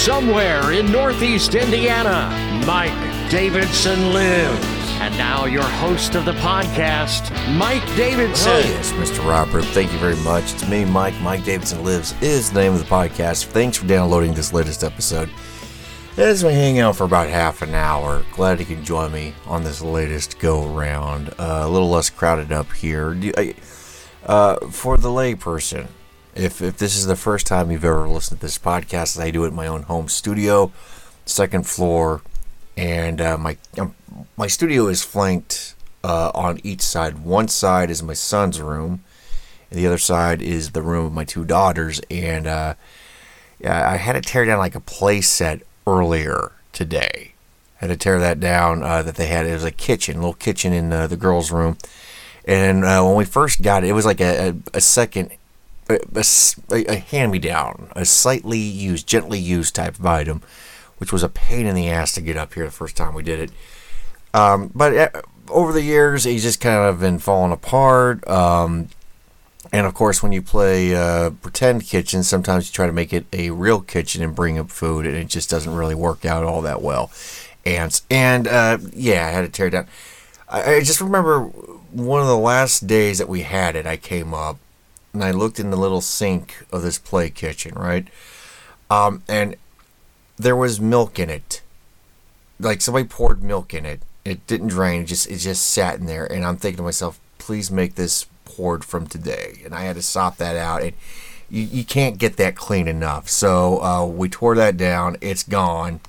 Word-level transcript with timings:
Somewhere 0.00 0.72
in 0.72 0.90
Northeast 0.90 1.54
Indiana, 1.54 2.30
Mike 2.66 3.30
Davidson 3.30 4.14
lives. 4.14 4.66
And 4.98 5.14
now, 5.18 5.44
your 5.44 5.62
host 5.62 6.14
of 6.14 6.24
the 6.24 6.32
podcast, 6.32 7.30
Mike 7.58 7.84
Davidson. 7.96 8.50
Oh, 8.50 8.58
yes, 8.60 8.92
Mr. 8.92 9.22
Robert. 9.28 9.62
Thank 9.66 9.92
you 9.92 9.98
very 9.98 10.16
much. 10.16 10.54
It's 10.54 10.66
me, 10.66 10.86
Mike. 10.86 11.20
Mike 11.20 11.44
Davidson 11.44 11.84
Lives 11.84 12.14
is 12.22 12.50
the 12.50 12.60
name 12.60 12.72
of 12.72 12.78
the 12.78 12.86
podcast. 12.86 13.44
Thanks 13.44 13.76
for 13.76 13.86
downloading 13.86 14.32
this 14.32 14.54
latest 14.54 14.82
episode. 14.82 15.28
As 16.16 16.42
we 16.42 16.54
hang 16.54 16.78
out 16.78 16.96
for 16.96 17.04
about 17.04 17.28
half 17.28 17.60
an 17.60 17.74
hour, 17.74 18.24
glad 18.32 18.58
you 18.58 18.64
can 18.64 18.82
join 18.82 19.12
me 19.12 19.34
on 19.44 19.64
this 19.64 19.82
latest 19.82 20.38
go 20.38 20.74
around. 20.74 21.28
Uh, 21.38 21.60
a 21.64 21.68
little 21.68 21.90
less 21.90 22.08
crowded 22.08 22.52
up 22.52 22.72
here. 22.72 23.14
Uh, 24.24 24.56
for 24.70 24.96
the 24.96 25.10
layperson, 25.10 25.88
if, 26.40 26.62
if 26.62 26.78
this 26.78 26.96
is 26.96 27.06
the 27.06 27.16
first 27.16 27.46
time 27.46 27.70
you've 27.70 27.84
ever 27.84 28.08
listened 28.08 28.40
to 28.40 28.46
this 28.46 28.58
podcast, 28.58 29.20
I 29.20 29.30
do 29.30 29.44
it 29.44 29.48
in 29.48 29.54
my 29.54 29.66
own 29.66 29.82
home 29.82 30.08
studio, 30.08 30.72
second 31.26 31.66
floor, 31.66 32.22
and 32.76 33.20
uh, 33.20 33.36
my 33.36 33.58
um, 33.78 33.94
my 34.36 34.46
studio 34.46 34.86
is 34.86 35.04
flanked 35.04 35.74
uh, 36.02 36.30
on 36.34 36.58
each 36.64 36.80
side. 36.80 37.18
One 37.18 37.48
side 37.48 37.90
is 37.90 38.02
my 38.02 38.14
son's 38.14 38.60
room, 38.60 39.04
and 39.70 39.78
the 39.78 39.86
other 39.86 39.98
side 39.98 40.40
is 40.40 40.70
the 40.70 40.82
room 40.82 41.06
of 41.06 41.12
my 41.12 41.24
two 41.24 41.44
daughters. 41.44 42.00
And 42.10 42.46
uh, 42.46 42.74
I 43.62 43.96
had 43.96 44.14
to 44.14 44.22
tear 44.22 44.46
down 44.46 44.58
like 44.58 44.74
a 44.74 44.80
play 44.80 45.20
set 45.20 45.60
earlier 45.86 46.52
today. 46.72 47.34
I 47.80 47.86
had 47.86 47.88
to 47.88 47.96
tear 47.96 48.18
that 48.18 48.40
down. 48.40 48.82
Uh, 48.82 49.02
that 49.02 49.16
they 49.16 49.26
had 49.26 49.46
it 49.46 49.52
was 49.52 49.64
a 49.64 49.70
kitchen, 49.70 50.16
a 50.16 50.20
little 50.20 50.32
kitchen 50.34 50.72
in 50.72 50.88
the 50.88 51.16
girls' 51.18 51.52
room. 51.52 51.76
And 52.46 52.84
uh, 52.84 53.02
when 53.04 53.16
we 53.16 53.26
first 53.26 53.60
got 53.60 53.84
it, 53.84 53.90
it 53.90 53.92
was 53.92 54.06
like 54.06 54.22
a, 54.22 54.56
a 54.72 54.80
second 54.80 55.32
a, 55.90 56.24
a, 56.70 56.84
a 56.86 56.96
hand 56.96 57.32
me 57.32 57.38
down, 57.38 57.90
a 57.96 58.04
slightly 58.04 58.58
used, 58.58 59.06
gently 59.06 59.38
used 59.38 59.74
type 59.74 59.98
of 59.98 60.06
item, 60.06 60.42
which 60.98 61.12
was 61.12 61.22
a 61.22 61.28
pain 61.28 61.66
in 61.66 61.74
the 61.74 61.88
ass 61.88 62.12
to 62.14 62.20
get 62.20 62.36
up 62.36 62.54
here 62.54 62.64
the 62.64 62.70
first 62.70 62.96
time 62.96 63.14
we 63.14 63.22
did 63.22 63.40
it. 63.40 63.50
Um, 64.32 64.70
but 64.74 64.96
uh, 64.96 65.22
over 65.48 65.72
the 65.72 65.82
years, 65.82 66.24
he's 66.24 66.42
just 66.42 66.60
kind 66.60 66.88
of 66.88 67.00
been 67.00 67.18
falling 67.18 67.52
apart. 67.52 68.26
Um, 68.28 68.88
and 69.72 69.86
of 69.86 69.94
course, 69.94 70.22
when 70.22 70.32
you 70.32 70.42
play 70.42 70.94
uh, 70.94 71.30
pretend 71.30 71.86
kitchen, 71.86 72.22
sometimes 72.22 72.68
you 72.68 72.72
try 72.72 72.86
to 72.86 72.92
make 72.92 73.12
it 73.12 73.26
a 73.32 73.50
real 73.50 73.80
kitchen 73.80 74.22
and 74.22 74.34
bring 74.34 74.58
up 74.58 74.70
food, 74.70 75.06
and 75.06 75.16
it 75.16 75.28
just 75.28 75.50
doesn't 75.50 75.74
really 75.74 75.94
work 75.94 76.24
out 76.24 76.44
all 76.44 76.62
that 76.62 76.82
well. 76.82 77.10
Ants 77.66 78.02
and 78.10 78.48
uh, 78.48 78.78
yeah, 78.92 79.26
I 79.26 79.30
had 79.30 79.42
to 79.42 79.48
tear 79.48 79.66
it 79.66 79.70
down. 79.70 79.86
I, 80.48 80.76
I 80.76 80.80
just 80.80 81.00
remember 81.00 81.42
one 81.42 82.20
of 82.20 82.26
the 82.26 82.38
last 82.38 82.86
days 82.86 83.18
that 83.18 83.28
we 83.28 83.42
had 83.42 83.76
it. 83.76 83.86
I 83.86 83.96
came 83.96 84.32
up 84.32 84.58
and 85.12 85.24
I 85.24 85.30
looked 85.30 85.58
in 85.58 85.70
the 85.70 85.76
little 85.76 86.00
sink 86.00 86.66
of 86.72 86.82
this 86.82 86.98
play 86.98 87.30
kitchen, 87.30 87.74
right? 87.74 88.06
Um, 88.90 89.22
and 89.28 89.56
there 90.36 90.56
was 90.56 90.80
milk 90.80 91.18
in 91.18 91.30
it. 91.30 91.62
Like 92.58 92.80
somebody 92.80 93.06
poured 93.06 93.42
milk 93.42 93.74
in 93.74 93.84
it. 93.84 94.02
It 94.24 94.46
didn't 94.46 94.68
drain. 94.68 95.02
It 95.02 95.06
just 95.06 95.30
it 95.30 95.38
just 95.38 95.68
sat 95.68 95.98
in 95.98 96.06
there. 96.06 96.26
And 96.26 96.44
I'm 96.44 96.56
thinking 96.56 96.78
to 96.78 96.82
myself, 96.82 97.18
please 97.38 97.70
make 97.70 97.94
this 97.94 98.26
poured 98.44 98.84
from 98.84 99.06
today. 99.06 99.62
And 99.64 99.74
I 99.74 99.82
had 99.82 99.96
to 99.96 100.02
sop 100.02 100.36
that 100.36 100.56
out. 100.56 100.82
And 100.82 100.92
you, 101.48 101.62
you 101.62 101.84
can't 101.84 102.18
get 102.18 102.36
that 102.36 102.54
clean 102.54 102.86
enough. 102.86 103.28
So 103.28 103.82
uh, 103.82 104.06
we 104.06 104.28
tore 104.28 104.54
that 104.56 104.76
down. 104.76 105.16
It's 105.20 105.42
gone. 105.42 106.00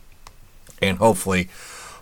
And 0.81 0.97
hopefully, 0.97 1.49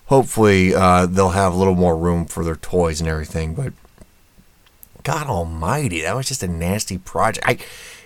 hopefully 0.05 0.73
uh, 0.73 1.05
they'll 1.05 1.29
have 1.29 1.53
a 1.53 1.57
little 1.57 1.75
more 1.75 1.97
room 1.97 2.25
for 2.25 2.43
their 2.43 2.55
toys 2.55 2.99
and 2.99 3.09
everything. 3.09 3.53
But 3.53 3.73
God 5.03 5.27
Almighty, 5.27 6.01
that 6.01 6.15
was 6.15 6.27
just 6.27 6.43
a 6.43 6.47
nasty 6.47 6.97
project. 6.97 7.45
I, 7.47 7.57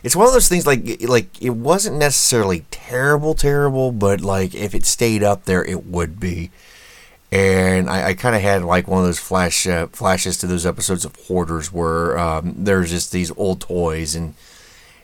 it's 0.03 0.15
one 0.15 0.27
of 0.27 0.33
those 0.33 0.49
things 0.49 0.67
like 0.67 1.01
like 1.07 1.41
it 1.41 1.51
wasn't 1.51 1.97
necessarily 1.97 2.65
terrible, 2.71 3.33
terrible, 3.33 3.91
but 3.91 4.21
like 4.21 4.53
if 4.53 4.75
it 4.75 4.85
stayed 4.85 5.23
up 5.23 5.45
there, 5.45 5.63
it 5.63 5.85
would 5.85 6.19
be. 6.19 6.51
And 7.31 7.89
I, 7.89 8.09
I 8.09 8.13
kind 8.13 8.35
of 8.35 8.41
had 8.41 8.63
like 8.63 8.87
one 8.87 8.99
of 8.99 9.05
those 9.07 9.19
flash 9.19 9.65
uh, 9.65 9.87
flashes 9.87 10.37
to 10.39 10.47
those 10.47 10.65
episodes 10.65 11.03
of 11.03 11.15
Hoarders 11.27 11.73
where 11.73 12.17
um, 12.17 12.53
there's 12.57 12.91
just 12.91 13.11
these 13.11 13.31
old 13.37 13.61
toys 13.61 14.13
and 14.13 14.35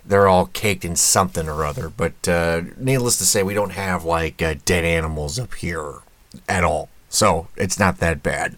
they're 0.06 0.28
all 0.28 0.48
caked 0.48 0.86
in 0.86 0.96
something 0.96 1.48
or 1.48 1.66
other. 1.66 1.90
But 1.90 2.28
uh, 2.28 2.62
needless 2.78 3.18
to 3.18 3.26
say, 3.26 3.42
we 3.42 3.54
don't 3.54 3.72
have 3.72 4.04
like 4.04 4.42
uh, 4.42 4.56
dead 4.66 4.84
animals 4.84 5.40
up 5.40 5.56
here 5.56 6.00
at 6.48 6.64
all, 6.64 6.90
so 7.10 7.48
it's 7.56 7.80
not 7.80 7.98
that 7.98 8.22
bad. 8.22 8.58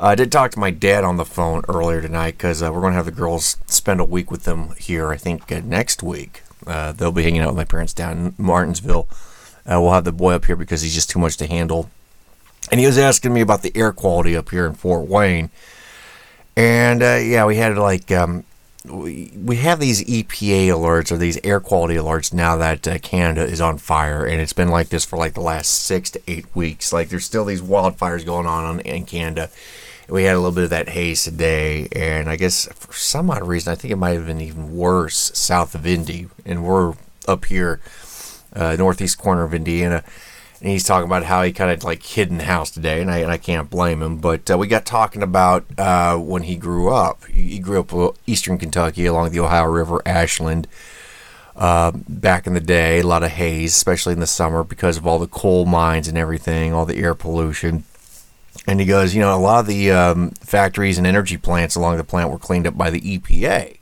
I 0.00 0.14
did 0.14 0.30
talk 0.30 0.52
to 0.52 0.60
my 0.60 0.70
dad 0.70 1.02
on 1.02 1.16
the 1.16 1.24
phone 1.24 1.62
earlier 1.68 2.00
tonight 2.00 2.32
because 2.32 2.62
uh, 2.62 2.70
we're 2.72 2.80
going 2.80 2.92
to 2.92 2.96
have 2.96 3.06
the 3.06 3.10
girls 3.10 3.56
spend 3.66 4.00
a 4.00 4.04
week 4.04 4.30
with 4.30 4.44
them 4.44 4.74
here, 4.78 5.10
I 5.10 5.16
think, 5.16 5.50
uh, 5.50 5.60
next 5.64 6.04
week. 6.04 6.42
Uh, 6.66 6.92
they'll 6.92 7.10
be 7.10 7.24
hanging 7.24 7.40
out 7.40 7.48
with 7.48 7.56
my 7.56 7.64
parents 7.64 7.92
down 7.92 8.18
in 8.18 8.34
Martinsville. 8.38 9.08
We'll 9.66 9.92
have 9.92 10.04
the 10.04 10.12
boy 10.12 10.32
up 10.32 10.46
here 10.46 10.56
because 10.56 10.82
he's 10.82 10.94
just 10.94 11.10
too 11.10 11.18
much 11.18 11.36
to 11.38 11.46
handle. 11.46 11.90
And 12.70 12.80
he 12.80 12.86
was 12.86 12.96
asking 12.96 13.34
me 13.34 13.40
about 13.40 13.62
the 13.62 13.76
air 13.76 13.92
quality 13.92 14.36
up 14.36 14.50
here 14.50 14.66
in 14.66 14.74
Fort 14.74 15.08
Wayne. 15.08 15.50
And 16.56 17.00
yeah, 17.00 17.44
we 17.44 17.56
had 17.56 17.76
like 17.76 18.10
um, 18.10 18.44
we, 18.90 19.32
we 19.36 19.56
have 19.56 19.80
these 19.80 20.04
EPA 20.04 20.68
alerts 20.68 21.12
or 21.12 21.16
these 21.16 21.38
air 21.44 21.60
quality 21.60 21.94
alerts 21.96 22.32
now 22.32 22.56
that 22.56 22.86
uh, 22.86 22.98
Canada 22.98 23.44
is 23.44 23.60
on 23.60 23.78
fire, 23.78 24.24
and 24.24 24.40
it's 24.40 24.52
been 24.52 24.68
like 24.68 24.88
this 24.88 25.04
for 25.04 25.16
like 25.16 25.34
the 25.34 25.40
last 25.40 25.68
six 25.68 26.10
to 26.10 26.20
eight 26.26 26.46
weeks. 26.54 26.92
Like 26.92 27.08
there's 27.08 27.24
still 27.24 27.44
these 27.44 27.62
wildfires 27.62 28.24
going 28.24 28.46
on 28.46 28.80
in 28.80 29.04
Canada, 29.04 29.50
we 30.08 30.24
had 30.24 30.34
a 30.34 30.38
little 30.38 30.52
bit 30.52 30.64
of 30.64 30.70
that 30.70 30.88
haze 30.88 31.24
today, 31.24 31.88
and 31.92 32.28
I 32.30 32.36
guess 32.36 32.66
for 32.74 32.92
some 32.94 33.30
odd 33.30 33.46
reason, 33.46 33.72
I 33.72 33.76
think 33.76 33.92
it 33.92 33.96
might 33.96 34.14
have 34.14 34.26
been 34.26 34.40
even 34.40 34.74
worse 34.74 35.30
south 35.34 35.74
of 35.74 35.86
Indy, 35.86 36.28
and 36.46 36.64
we're 36.64 36.94
up 37.26 37.44
here, 37.44 37.80
uh, 38.54 38.76
northeast 38.76 39.18
corner 39.18 39.44
of 39.44 39.52
Indiana. 39.52 40.02
And 40.60 40.70
he's 40.70 40.82
talking 40.82 41.06
about 41.06 41.24
how 41.24 41.42
he 41.44 41.52
kind 41.52 41.70
of 41.70 41.84
like 41.84 42.02
hid 42.02 42.30
in 42.30 42.38
the 42.38 42.44
house 42.44 42.70
today, 42.70 43.00
and 43.00 43.10
I, 43.10 43.18
and 43.18 43.30
I 43.30 43.36
can't 43.36 43.70
blame 43.70 44.02
him. 44.02 44.16
But 44.18 44.50
uh, 44.50 44.58
we 44.58 44.66
got 44.66 44.84
talking 44.84 45.22
about 45.22 45.64
uh, 45.78 46.16
when 46.16 46.42
he 46.44 46.56
grew 46.56 46.92
up. 46.92 47.24
He 47.26 47.60
grew 47.60 47.78
up 47.78 48.16
eastern 48.26 48.58
Kentucky 48.58 49.06
along 49.06 49.30
the 49.30 49.40
Ohio 49.40 49.66
River, 49.66 50.02
Ashland. 50.04 50.66
Uh, 51.54 51.92
back 52.08 52.46
in 52.46 52.54
the 52.54 52.60
day, 52.60 53.00
a 53.00 53.06
lot 53.06 53.22
of 53.22 53.30
haze, 53.30 53.76
especially 53.76 54.14
in 54.14 54.20
the 54.20 54.26
summer, 54.26 54.64
because 54.64 54.96
of 54.96 55.06
all 55.06 55.18
the 55.18 55.28
coal 55.28 55.64
mines 55.64 56.08
and 56.08 56.18
everything, 56.18 56.72
all 56.72 56.86
the 56.86 56.98
air 56.98 57.14
pollution. 57.14 57.84
And 58.66 58.80
he 58.80 58.86
goes, 58.86 59.14
you 59.14 59.20
know, 59.20 59.34
a 59.34 59.38
lot 59.38 59.60
of 59.60 59.66
the 59.66 59.90
um, 59.90 60.30
factories 60.40 60.98
and 60.98 61.06
energy 61.06 61.36
plants 61.38 61.74
along 61.74 61.96
the 61.96 62.04
plant 62.04 62.30
were 62.30 62.38
cleaned 62.38 62.66
up 62.66 62.76
by 62.76 62.90
the 62.90 63.00
EPA. 63.00 63.78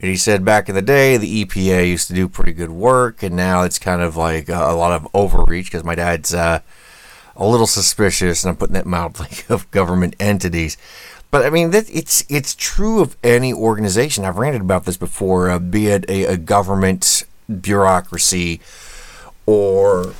And 0.00 0.10
he 0.10 0.16
said 0.16 0.44
back 0.44 0.68
in 0.68 0.74
the 0.74 0.82
day, 0.82 1.16
the 1.16 1.44
EPA 1.44 1.88
used 1.88 2.08
to 2.08 2.14
do 2.14 2.28
pretty 2.28 2.52
good 2.52 2.70
work, 2.70 3.22
and 3.22 3.34
now 3.34 3.62
it's 3.62 3.78
kind 3.78 4.00
of 4.00 4.16
like 4.16 4.48
a, 4.48 4.54
a 4.54 4.74
lot 4.74 4.92
of 4.92 5.08
overreach 5.12 5.66
because 5.66 5.82
my 5.84 5.96
dad's 5.96 6.32
uh, 6.32 6.60
a 7.36 7.46
little 7.46 7.66
suspicious, 7.66 8.44
and 8.44 8.50
I'm 8.50 8.56
putting 8.56 8.74
that 8.74 8.86
mildly, 8.86 9.28
of 9.48 9.70
government 9.70 10.14
entities. 10.20 10.76
But 11.30 11.44
I 11.44 11.50
mean, 11.50 11.72
that, 11.72 11.90
it's 11.90 12.24
it's 12.28 12.54
true 12.54 13.00
of 13.00 13.16
any 13.22 13.52
organization. 13.52 14.24
I've 14.24 14.38
ranted 14.38 14.62
about 14.62 14.84
this 14.84 14.96
before, 14.96 15.50
uh, 15.50 15.58
be 15.58 15.88
it 15.88 16.08
a, 16.08 16.24
a 16.24 16.36
government 16.36 17.24
bureaucracy 17.48 18.60
or 19.46 20.14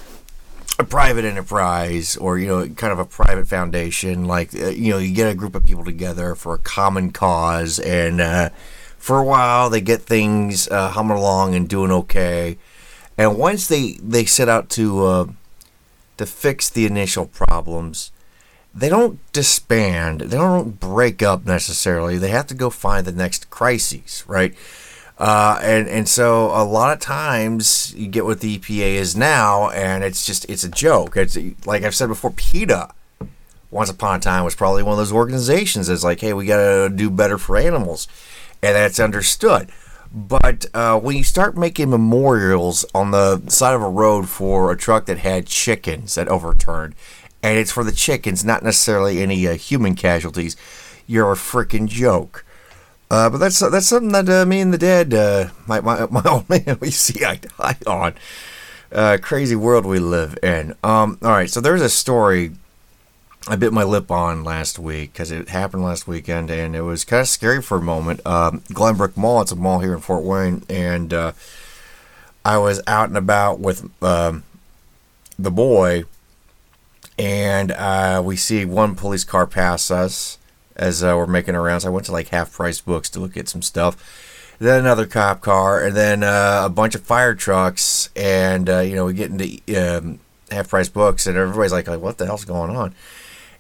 a 0.79 0.85
private 0.85 1.25
enterprise 1.25 2.17
or 2.17 2.39
you 2.39 2.47
know 2.47 2.69
kind 2.69 2.93
of 2.93 2.99
a 2.99 3.05
private 3.05 3.49
foundation 3.49 4.27
like 4.27 4.55
uh, 4.55 4.69
you 4.69 4.93
know 4.93 4.99
you 4.99 5.13
get 5.13 5.31
a 5.31 5.35
group 5.35 5.55
of 5.55 5.65
people 5.67 5.85
together 5.85 6.35
for 6.35 6.55
a 6.55 6.59
common 6.59 7.11
cause 7.11 7.81
and 7.81 8.21
uh, 8.21 8.49
for 8.97 9.19
a 9.19 9.25
while 9.25 9.69
they 9.69 9.81
get 9.81 10.03
things 10.03 10.69
uh, 10.69 10.91
humming 10.91 11.17
along 11.17 11.55
and 11.55 11.69
doing 11.69 11.91
okay. 11.91 12.59
And 13.17 13.37
once 13.37 13.67
they 13.67 13.93
they 14.03 14.25
set 14.25 14.49
out 14.49 14.69
to 14.71 15.05
uh, 15.05 15.27
to 16.17 16.27
fix 16.27 16.71
the 16.71 16.87
initial 16.87 17.27
problems 17.27 18.13
they 18.75 18.89
don't 18.89 19.19
disband. 19.33 20.21
They 20.21 20.37
don't 20.37 20.79
break 20.79 21.23
up 21.23 21.45
necessarily. 21.45 22.17
They 22.17 22.29
have 22.29 22.47
to 22.49 22.55
go 22.55 22.71
find 22.71 23.05
the 23.05 23.13
next 23.13 23.51
crises 23.51 24.25
right 24.27 24.55
uh, 25.19 25.59
and 25.63 25.89
and 25.89 26.09
so 26.09 26.47
a 26.47 26.63
lot 26.63 26.93
of 26.93 27.01
times 27.01 27.93
you 27.97 28.07
get 28.07 28.25
what 28.25 28.41
the 28.41 28.59
EPA 28.59 28.95
is 28.95 29.17
now, 29.17 29.69
and 29.71 30.05
it's 30.05 30.25
just 30.25 30.49
it's 30.49 30.63
a 30.63 30.69
joke. 30.69 31.17
It's 31.17 31.37
like 31.67 31.83
I've 31.83 31.95
said 31.95 32.09
before, 32.09 32.31
PETA. 32.31 32.91
Once 33.71 33.91
upon 33.91 34.17
a 34.17 34.21
time 34.21 34.45
was 34.45 34.55
probably 34.55 34.83
one 34.83 34.93
of 34.93 34.99
those 34.99 35.13
organizations 35.13 35.89
that's 35.89 36.03
like, 36.03 36.21
hey, 36.21 36.33
we 36.33 36.47
got 36.47 36.57
to 36.57 36.89
do 36.89 37.11
better 37.11 37.37
for 37.37 37.57
animals, 37.57 38.09
and 38.63 38.75
that's 38.75 38.99
understood. 38.99 39.71
But 40.11 40.65
uh, 40.73 40.99
when 40.99 41.17
you 41.17 41.25
start 41.25 41.55
making 41.57 41.91
memorials 41.91 42.87
on 42.95 43.11
the 43.11 43.43
side 43.49 43.75
of 43.75 43.83
a 43.83 43.89
road 43.89 44.27
for 44.29 44.73
a 44.73 44.77
truck 44.77 45.05
that 45.07 45.19
had 45.19 45.47
chickens 45.47 46.15
that 46.15 46.29
overturned, 46.29 46.95
and 47.43 47.59
it's 47.59 47.73
for 47.73 47.85
the 47.85 47.93
chickens, 47.93 48.45
not 48.45 48.63
necessarily 48.63 49.21
any 49.21 49.47
uh, 49.47 49.55
human 49.55 49.95
casualties, 49.95 50.57
you're 51.07 51.33
a 51.33 51.37
freaking 51.37 51.89
joke. 51.89 52.45
Uh, 53.11 53.31
but 53.31 53.39
that's 53.39 53.59
that's 53.59 53.87
something 53.87 54.13
that 54.13 54.29
uh, 54.29 54.45
me 54.45 54.61
and 54.61 54.73
the 54.73 54.79
dad, 54.79 55.15
uh, 55.15 55.49
my, 55.67 55.81
my 55.81 56.07
my 56.11 56.23
old 56.25 56.49
man, 56.49 56.79
we 56.81 56.91
see 56.91 57.25
eye 57.25 57.37
to 57.37 57.49
eye 57.59 57.77
on. 57.87 58.15
Uh, 58.91 59.19
crazy 59.21 59.57
world 59.57 59.85
we 59.85 59.99
live 59.99 60.39
in. 60.43 60.75
Um, 60.83 61.19
all 61.23 61.31
right, 61.31 61.51
so 61.51 61.61
there's 61.61 61.83
a 61.83 61.91
story 61.91 62.53
I 63.47 63.57
bit 63.57 63.73
my 63.73 63.83
lip 63.83 64.11
on 64.11 64.45
last 64.45 64.79
week 64.79 65.13
because 65.13 65.31
it 65.31 65.49
happened 65.49 65.83
last 65.83 66.07
weekend 66.07 66.51
and 66.51 66.77
it 66.77 66.83
was 66.83 67.05
kind 67.07 67.23
of 67.23 67.29
scary 67.29 67.63
for 67.63 67.79
a 67.79 67.83
moment. 67.83 68.21
Um, 68.27 68.61
Glenbrook 68.73 69.17
Mall, 69.17 69.41
it's 69.41 69.53
a 69.53 69.57
mall 69.57 69.79
here 69.79 69.95
in 69.95 70.01
Fort 70.01 70.23
Wayne, 70.23 70.65
and 70.69 71.15
uh, 71.15 71.33
I 72.45 72.59
was 72.59 72.83
out 72.87 73.09
and 73.09 73.17
about 73.17 73.59
with 73.59 73.91
um, 74.03 74.43
the 75.39 75.51
boy, 75.51 76.05
and 77.19 77.73
uh, 77.73 78.21
we 78.23 78.37
see 78.37 78.67
one 78.67 78.95
police 78.95 79.25
car 79.25 79.47
pass 79.47 79.91
us 79.91 80.37
as 80.79 81.03
uh, 81.03 81.15
we're 81.17 81.27
making 81.27 81.55
our 81.55 81.63
rounds. 81.63 81.85
I 81.85 81.91
went 81.91 82.07
to 82.07 82.13
like 82.13 82.29
half 82.29 82.53
price 82.53 82.81
books 82.81 83.11
to 83.11 83.21
look 83.21 83.37
at 83.37 83.49
some 83.49 83.63
stuff. 83.63 83.97
Then 84.61 84.81
another 84.81 85.07
cop 85.07 85.41
car, 85.41 85.85
and 85.85 85.95
then 85.97 86.23
uh, 86.23 86.63
a 86.65 86.69
bunch 86.69 86.95
of 86.95 87.03
fire 87.03 87.35
trucks, 87.35 88.11
and 88.17 88.69
uh, 88.69 88.81
you 88.81 88.95
know 88.95 89.07
we 89.07 89.15
get 89.15 89.31
into 89.31 89.99
um, 89.99 90.19
half 90.51 90.69
price 90.69 90.89
books, 90.89 91.27
and 91.27 91.37
everybody's 91.37 91.73
like, 91.73 91.87
like, 91.87 92.01
"What 92.01 92.19
the 92.19 92.27
hell's 92.27 92.45
going 92.45 92.75
on?" 92.75 92.95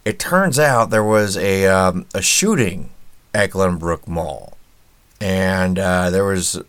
It 0.05 0.19
turns 0.19 0.59
out 0.59 0.91
there 0.91 1.05
was 1.05 1.37
a 1.37 1.67
um, 1.67 2.07
a 2.15 2.23
shooting 2.23 2.91
at 3.33 3.51
Glenbrook 3.51 4.09
Mall, 4.09 4.57
and 5.21 5.79
uh, 5.79 6.11
there 6.11 6.25
was. 6.25 6.61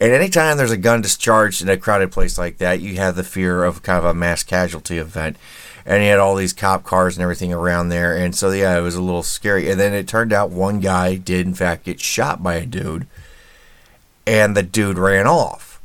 And 0.00 0.12
anytime 0.12 0.56
there's 0.56 0.72
a 0.72 0.76
gun 0.76 1.02
discharged 1.02 1.62
in 1.62 1.68
a 1.68 1.76
crowded 1.76 2.10
place 2.10 2.36
like 2.36 2.58
that, 2.58 2.80
you 2.80 2.96
have 2.96 3.14
the 3.14 3.22
fear 3.22 3.62
of 3.62 3.84
kind 3.84 3.98
of 3.98 4.04
a 4.04 4.12
mass 4.12 4.42
casualty 4.42 4.98
event 4.98 5.36
and 5.86 6.02
he 6.02 6.08
had 6.08 6.18
all 6.18 6.34
these 6.34 6.52
cop 6.52 6.82
cars 6.84 7.16
and 7.16 7.22
everything 7.22 7.52
around 7.52 7.88
there. 7.88 8.16
And 8.16 8.34
so, 8.34 8.50
yeah, 8.50 8.76
it 8.78 8.82
was 8.82 8.94
a 8.94 9.02
little 9.02 9.22
scary. 9.22 9.70
And 9.70 9.78
then 9.78 9.92
it 9.92 10.08
turned 10.08 10.32
out 10.32 10.50
one 10.50 10.80
guy 10.80 11.16
did, 11.16 11.46
in 11.46 11.54
fact, 11.54 11.84
get 11.84 12.00
shot 12.00 12.42
by 12.42 12.54
a 12.54 12.66
dude, 12.66 13.06
and 14.26 14.56
the 14.56 14.62
dude 14.62 14.98
ran 14.98 15.26
off. 15.26 15.80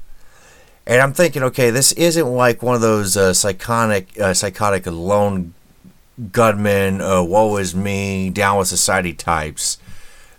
And 0.87 1.01
I'm 1.01 1.13
thinking, 1.13 1.43
okay, 1.43 1.69
this 1.69 1.91
isn't 1.93 2.27
like 2.27 2.63
one 2.63 2.75
of 2.75 2.81
those 2.81 3.15
uh, 3.15 3.33
psychotic, 3.33 4.19
uh, 4.19 4.33
psychotic 4.33 4.85
lone 4.87 5.53
gunmen, 6.31 7.01
uh, 7.01 7.23
woe 7.23 7.57
is 7.57 7.75
me, 7.75 8.29
down 8.29 8.57
with 8.57 8.67
society 8.67 9.13
types. 9.13 9.77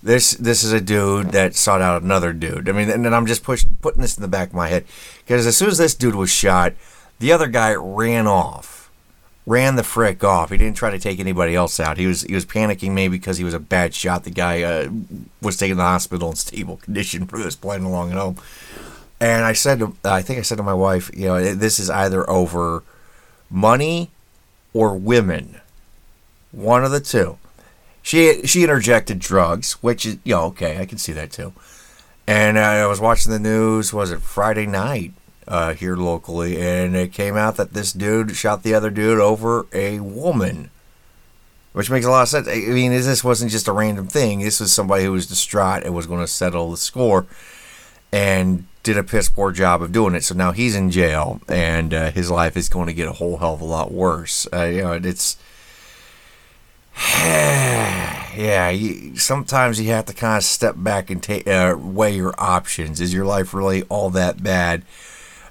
This 0.03 0.33
this 0.33 0.65
is 0.65 0.73
a 0.73 0.81
dude 0.81 1.33
that 1.33 1.55
sought 1.55 1.83
out 1.83 2.03
another 2.03 2.33
dude. 2.33 2.71
I 2.71 2.73
mean, 2.73 2.89
and 2.89 3.05
then 3.05 3.13
I'm 3.13 3.27
just 3.27 3.45
push, 3.45 3.67
putting 3.83 4.01
this 4.01 4.17
in 4.17 4.23
the 4.23 4.29
back 4.29 4.49
of 4.49 4.55
my 4.55 4.69
head 4.69 4.87
because 5.19 5.47
as 5.47 5.59
soon 5.59 5.69
as 5.69 5.77
this 5.77 5.95
dude 5.95 6.15
was 6.15 6.31
shot, 6.31 6.73
the 7.19 7.33
other 7.33 7.47
guy 7.47 7.75
ran 7.75 8.27
off 8.27 8.80
ran 9.51 9.75
the 9.75 9.83
frick 9.83 10.23
off. 10.23 10.51
He 10.51 10.57
didn't 10.57 10.77
try 10.77 10.91
to 10.91 10.99
take 10.99 11.19
anybody 11.19 11.57
else 11.57 11.81
out. 11.81 11.99
He 11.99 12.07
was 12.07 12.23
he 12.23 12.35
was 12.35 12.47
panicking 12.47 12.93
maybe 12.93 13.19
because 13.19 13.37
he 13.37 13.43
was 13.43 13.53
a 13.53 13.59
bad 13.59 13.93
shot. 13.93 14.23
The 14.23 14.31
guy 14.31 14.63
uh, 14.63 14.89
was 15.43 15.57
taken 15.57 15.77
to 15.77 15.83
the 15.83 15.83
hospital 15.83 16.31
in 16.31 16.37
stable 16.37 16.77
condition 16.77 17.27
for 17.27 17.39
this 17.39 17.57
playing 17.57 17.83
along 17.83 18.13
at 18.13 18.17
home. 18.17 18.37
And 19.19 19.45
I 19.45 19.53
said, 19.53 19.81
to, 19.81 19.95
I 20.05 20.23
think 20.23 20.39
I 20.39 20.43
said 20.43 20.57
to 20.59 20.63
my 20.63 20.73
wife, 20.73 21.11
you 21.13 21.27
know, 21.27 21.55
this 21.55 21.79
is 21.79 21.91
either 21.91 22.29
over 22.31 22.85
money 23.51 24.11
or 24.73 24.97
women, 24.97 25.61
one 26.53 26.85
of 26.85 26.93
the 26.93 27.01
two. 27.01 27.37
She 28.03 28.47
she 28.47 28.63
interjected 28.63 29.19
drugs, 29.19 29.73
which 29.83 30.07
is 30.07 30.19
you 30.23 30.37
know 30.37 30.45
okay, 30.45 30.79
I 30.79 30.87
can 30.87 30.99
see 30.99 31.13
that 31.13 31.33
too. 31.33 31.53
And 32.25 32.57
uh, 32.57 32.61
I 32.61 32.87
was 32.87 33.01
watching 33.01 33.33
the 33.33 33.41
news. 33.41 33.93
Was 33.93 34.13
it 34.13 34.23
Friday 34.23 34.67
night? 34.67 35.13
Uh, 35.51 35.75
here 35.75 35.97
locally, 35.97 36.63
and 36.63 36.95
it 36.95 37.13
came 37.13 37.37
out 37.37 37.57
that 37.57 37.73
this 37.75 37.93
dude 37.93 38.37
shot 38.37 38.63
the 38.63 38.73
other 38.73 38.89
dude 38.89 39.19
over 39.19 39.67
a 39.73 39.99
woman, 39.99 40.71
which 41.73 41.91
makes 41.91 42.07
a 42.07 42.11
lot 42.11 42.23
of 42.23 42.29
sense. 42.29 42.47
I 42.47 42.55
mean, 42.69 42.93
this 42.93 43.25
wasn't 43.25 43.51
just 43.51 43.67
a 43.67 43.73
random 43.73 44.07
thing. 44.07 44.41
This 44.41 44.61
was 44.61 44.73
somebody 44.73 45.05
who 45.05 45.13
was 45.13 45.27
distraught 45.27 45.83
and 45.83 45.93
was 45.93 46.07
going 46.07 46.21
to 46.21 46.29
settle 46.29 46.71
the 46.71 46.77
score, 46.77 47.27
and 48.13 48.65
did 48.85 48.97
a 48.97 49.03
piss 49.03 49.29
poor 49.29 49.51
job 49.51 49.83
of 49.83 49.91
doing 49.91 50.15
it. 50.15 50.23
So 50.23 50.37
now 50.37 50.53
he's 50.53 50.77
in 50.77 50.93
jail, 50.93 51.41
and 51.49 51.93
uh, 51.93 52.13
his 52.13 52.31
life 52.31 52.57
is 52.57 52.69
going 52.69 52.87
to 52.87 52.95
get 52.95 53.09
a 53.09 53.13
whole 53.13 53.39
hell 53.39 53.55
of 53.55 53.61
a 53.61 53.65
lot 53.65 53.93
worse. 53.93 54.47
Uh, 54.53 54.65
you 54.65 54.83
know, 54.83 54.93
it's. 54.93 55.37
yeah, 58.37 58.71
you, 58.71 59.17
sometimes 59.17 59.81
you 59.81 59.89
have 59.89 60.05
to 60.07 60.15
kind 60.15 60.37
of 60.37 60.45
step 60.45 60.77
back 60.79 61.11
and 61.11 61.21
take 61.21 61.49
uh, 61.49 61.75
weigh 61.77 62.15
your 62.15 62.35
options. 62.39 63.01
Is 63.01 63.13
your 63.13 63.25
life 63.25 63.53
really 63.53 63.83
all 63.85 64.11
that 64.11 64.45
bad? 64.45 64.85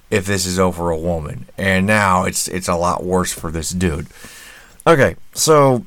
If 0.10 0.26
this 0.26 0.46
is 0.46 0.60
over 0.60 0.90
a 0.90 0.98
woman. 0.98 1.46
And 1.58 1.86
now 1.86 2.24
it's 2.24 2.48
it's 2.48 2.68
a 2.68 2.76
lot 2.76 3.04
worse 3.04 3.32
for 3.32 3.52
this 3.52 3.72
dude. 3.72 4.08
Okay, 4.88 5.16
so 5.34 5.86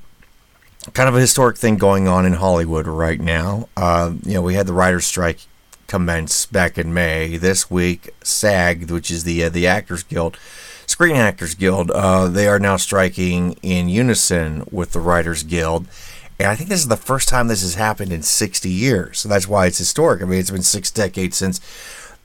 kind 0.94 1.08
of 1.08 1.16
a 1.16 1.20
historic 1.20 1.56
thing 1.56 1.76
going 1.76 2.08
on 2.08 2.26
in 2.26 2.34
Hollywood 2.34 2.86
right 2.86 3.20
now. 3.20 3.68
Uh, 3.76 4.14
you 4.24 4.34
know, 4.34 4.42
we 4.42 4.54
had 4.54 4.66
the 4.66 4.72
writers' 4.72 5.06
strike 5.06 5.40
commence 5.86 6.46
back 6.46 6.78
in 6.78 6.94
May. 6.94 7.36
This 7.36 7.70
week, 7.70 8.10
SAG, 8.22 8.90
which 8.90 9.10
is 9.10 9.24
the 9.24 9.44
uh, 9.44 9.48
the 9.48 9.66
Actors 9.66 10.02
Guild, 10.02 10.38
Screen 10.86 11.16
Actors 11.16 11.54
Guild, 11.54 11.90
uh, 11.90 12.28
they 12.28 12.46
are 12.46 12.58
now 12.58 12.76
striking 12.76 13.54
in 13.62 13.88
unison 13.88 14.64
with 14.70 14.92
the 14.92 15.00
Writers 15.00 15.42
Guild. 15.42 15.86
And 16.38 16.48
I 16.48 16.56
think 16.56 16.70
this 16.70 16.80
is 16.80 16.88
the 16.88 16.96
first 16.96 17.28
time 17.28 17.48
this 17.48 17.62
has 17.62 17.76
happened 17.76 18.12
in 18.12 18.22
60 18.22 18.68
years. 18.68 19.20
So 19.20 19.28
that's 19.28 19.46
why 19.46 19.66
it's 19.66 19.78
historic. 19.78 20.22
I 20.22 20.24
mean, 20.24 20.40
it's 20.40 20.50
been 20.50 20.62
six 20.62 20.90
decades 20.90 21.36
since 21.36 21.60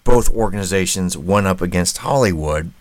both 0.08 0.34
organizations 0.34 1.18
went 1.18 1.48
up 1.48 1.60
against 1.60 1.98
Hollywood. 1.98 2.72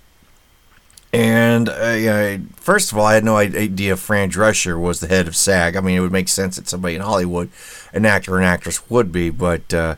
And 1.13 1.69
uh, 1.69 2.39
first 2.55 2.93
of 2.93 2.99
all, 2.99 3.07
I 3.07 3.15
had 3.15 3.25
no 3.25 3.37
idea 3.37 3.97
Fran 3.97 4.31
Drescher 4.31 4.81
was 4.81 5.01
the 5.01 5.09
head 5.09 5.27
of 5.27 5.35
SAG. 5.35 5.75
I 5.75 5.81
mean, 5.81 5.97
it 5.97 6.01
would 6.01 6.13
make 6.13 6.29
sense 6.29 6.55
that 6.55 6.69
somebody 6.69 6.95
in 6.95 7.01
Hollywood, 7.01 7.51
an 7.93 8.07
actor 8.07 8.35
or 8.35 8.39
an 8.39 8.45
actress, 8.45 8.89
would 8.89 9.11
be. 9.11 9.31
But, 9.31 9.75
uh, 9.75 9.97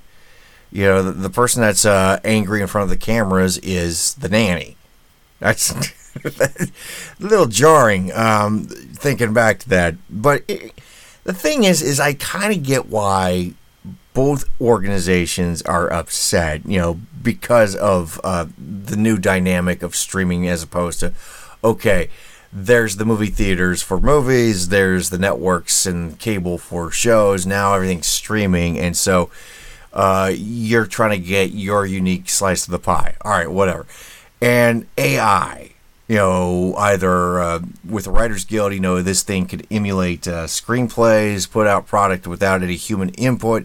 you 0.72 0.84
know, 0.84 1.02
the, 1.02 1.12
the 1.12 1.28
person 1.28 1.60
that's 1.60 1.84
uh, 1.84 2.18
angry 2.24 2.62
in 2.62 2.66
front 2.66 2.84
of 2.84 2.88
the 2.88 2.96
cameras 2.96 3.58
is 3.58 4.14
the 4.14 4.30
nanny. 4.30 4.78
That's 5.38 5.70
a 6.24 6.70
little 7.20 7.46
jarring 7.46 8.10
um, 8.12 8.64
thinking 8.64 9.34
back 9.34 9.58
to 9.60 9.68
that. 9.68 9.96
But 10.08 10.44
it, 10.48 10.72
the 11.24 11.34
thing 11.34 11.64
is, 11.64 11.82
is 11.82 12.00
I 12.00 12.14
kind 12.14 12.56
of 12.56 12.62
get 12.62 12.86
why 12.86 13.52
both 14.18 14.46
organizations 14.60 15.62
are 15.62 15.92
upset, 15.92 16.66
you 16.66 16.76
know, 16.76 16.98
because 17.22 17.76
of 17.76 18.20
uh, 18.24 18.46
the 18.58 18.96
new 18.96 19.16
dynamic 19.16 19.80
of 19.80 19.94
streaming 19.94 20.48
as 20.48 20.60
opposed 20.60 20.98
to, 20.98 21.12
okay, 21.62 22.10
there's 22.52 22.96
the 22.96 23.04
movie 23.04 23.28
theaters 23.28 23.80
for 23.80 24.00
movies, 24.00 24.70
there's 24.70 25.10
the 25.10 25.18
networks 25.18 25.86
and 25.86 26.18
cable 26.18 26.58
for 26.58 26.90
shows. 26.90 27.46
Now 27.46 27.74
everything's 27.74 28.08
streaming, 28.08 28.76
and 28.76 28.96
so 28.96 29.30
uh, 29.92 30.32
you're 30.34 30.86
trying 30.86 31.10
to 31.10 31.24
get 31.24 31.52
your 31.52 31.86
unique 31.86 32.28
slice 32.28 32.66
of 32.66 32.72
the 32.72 32.80
pie. 32.80 33.14
All 33.24 33.30
right, 33.30 33.48
whatever. 33.48 33.86
And 34.42 34.88
AI, 34.98 35.70
you 36.08 36.16
know, 36.16 36.74
either 36.74 37.40
uh, 37.40 37.60
with 37.88 38.06
the 38.06 38.10
Writers 38.10 38.44
Guild, 38.44 38.72
you 38.72 38.80
know, 38.80 39.00
this 39.00 39.22
thing 39.22 39.46
could 39.46 39.64
emulate 39.70 40.26
uh, 40.26 40.46
screenplays, 40.46 41.48
put 41.48 41.68
out 41.68 41.86
product 41.86 42.26
without 42.26 42.64
any 42.64 42.74
human 42.74 43.10
input 43.10 43.64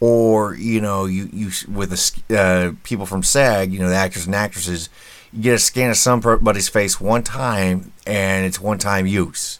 or 0.00 0.54
you 0.54 0.80
know 0.80 1.06
you 1.06 1.28
you 1.32 1.50
with 1.72 1.90
the 1.90 2.38
uh, 2.38 2.72
people 2.82 3.06
from 3.06 3.22
SAG, 3.22 3.72
you 3.72 3.80
know 3.80 3.88
the 3.88 3.96
actors 3.96 4.26
and 4.26 4.34
actresses, 4.34 4.88
you 5.32 5.42
get 5.42 5.54
a 5.54 5.58
scan 5.58 5.90
of 5.90 5.96
somebody's 5.96 6.68
face 6.68 7.00
one 7.00 7.22
time 7.22 7.92
and 8.06 8.46
it's 8.46 8.60
one 8.60 8.78
time 8.78 9.06
use, 9.06 9.58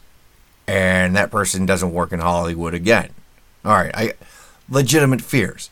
and 0.67 1.17
that 1.17 1.31
person 1.31 1.67
doesn't 1.67 1.93
work 1.93 2.13
in 2.13 2.21
Hollywood 2.21 2.75
again. 2.75 3.11
All 3.65 3.73
right, 3.73 3.95
I 3.95 4.13
legitimate 4.69 5.23
fears, 5.23 5.71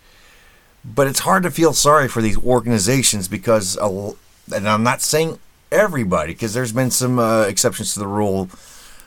but 0.84 1.06
it's 1.06 1.20
hard 1.20 1.42
to 1.44 1.50
feel 1.50 1.72
sorry 1.72 2.08
for 2.08 2.20
these 2.20 2.38
organizations 2.38 3.28
because, 3.28 3.76
and 3.76 4.68
I'm 4.68 4.82
not 4.82 5.00
saying 5.00 5.38
everybody 5.70 6.32
because 6.32 6.54
there's 6.54 6.72
been 6.72 6.90
some 6.90 7.18
uh, 7.18 7.42
exceptions 7.42 7.94
to 7.94 8.00
the 8.00 8.06
rule, 8.08 8.48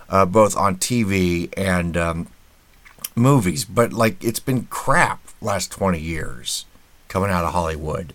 uh, 0.09 0.25
both 0.25 0.55
on 0.55 0.77
TV 0.77 1.51
and 1.57 1.97
um, 1.97 2.27
movies, 3.15 3.65
but 3.65 3.91
like 3.91 4.23
it's 4.23 4.39
been 4.39 4.63
crap 4.65 5.28
last 5.41 5.71
20 5.71 5.99
years 5.99 6.65
coming 7.07 7.29
out 7.29 7.45
of 7.45 7.53
Hollywood. 7.53 8.13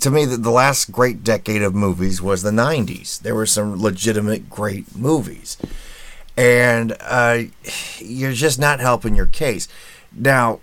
To 0.00 0.10
me, 0.10 0.24
the 0.24 0.50
last 0.50 0.90
great 0.90 1.22
decade 1.22 1.62
of 1.62 1.74
movies 1.74 2.20
was 2.20 2.42
the 2.42 2.50
90s. 2.50 3.20
There 3.20 3.34
were 3.34 3.46
some 3.46 3.80
legitimate 3.80 4.50
great 4.50 4.96
movies. 4.96 5.56
And 6.36 6.96
uh, 7.00 7.42
you're 7.98 8.32
just 8.32 8.58
not 8.58 8.80
helping 8.80 9.14
your 9.14 9.26
case. 9.26 9.68
Now, 10.12 10.60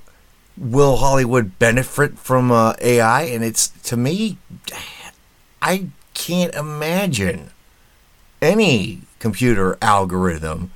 will 0.58 0.98
Hollywood 0.98 1.58
benefit 1.58 2.18
from 2.18 2.52
uh, 2.52 2.74
AI? 2.82 3.24
And 3.24 3.44
it's, 3.44 3.70
to 3.84 3.96
me, 3.96 4.38
I 5.62 5.88
can't 6.14 6.54
imagine 6.56 7.52
any 8.42 9.02
computer 9.20 9.78
algorithm 9.82 10.72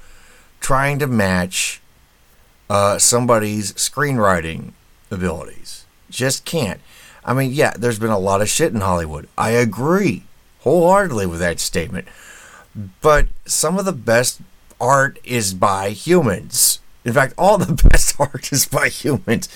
trying 0.60 1.00
to 1.00 1.08
match 1.08 1.82
uh, 2.70 2.98
somebody's 2.98 3.74
screenwriting 3.74 4.72
abilities. 5.12 5.86
Just 6.10 6.46
can't. 6.46 6.80
I 7.24 7.34
mean, 7.34 7.52
yeah, 7.52 7.74
there's 7.78 8.00
been 8.00 8.10
a 8.10 8.18
lot 8.20 8.42
of 8.42 8.50
shit 8.50 8.74
in 8.74 8.82
Hollywood. 8.82 9.28
I 9.38 9.52
agree 9.52 10.24
wholeheartedly 10.62 11.26
with 11.26 11.40
that 11.40 11.60
statement. 11.60 12.08
But 13.02 13.28
some 13.46 13.78
of 13.78 13.86
the 13.86 13.92
best 13.92 14.42
art 14.80 15.20
is 15.24 15.54
by 15.54 15.90
humans. 15.90 16.80
In 17.04 17.14
fact, 17.14 17.34
all 17.38 17.58
the 17.58 17.74
best 17.90 18.20
art 18.20 18.52
is 18.52 18.66
by 18.66 18.90
humans. 18.90 19.50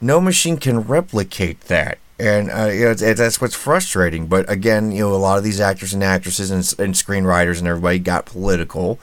No 0.00 0.20
machine 0.20 0.56
can 0.56 0.80
replicate 0.80 1.62
that. 1.62 1.98
And 2.18 2.50
uh, 2.50 2.66
you 2.66 2.84
know, 2.84 2.90
it's, 2.92 3.02
it's, 3.02 3.18
that's 3.18 3.40
what's 3.40 3.54
frustrating. 3.54 4.26
But 4.26 4.48
again, 4.48 4.92
you 4.92 5.00
know, 5.00 5.14
a 5.14 5.16
lot 5.16 5.38
of 5.38 5.44
these 5.44 5.60
actors 5.60 5.92
and 5.92 6.02
actresses 6.02 6.50
and, 6.50 6.60
and 6.78 6.94
screenwriters 6.94 7.58
and 7.58 7.66
everybody 7.66 7.98
got 7.98 8.24
political. 8.24 9.00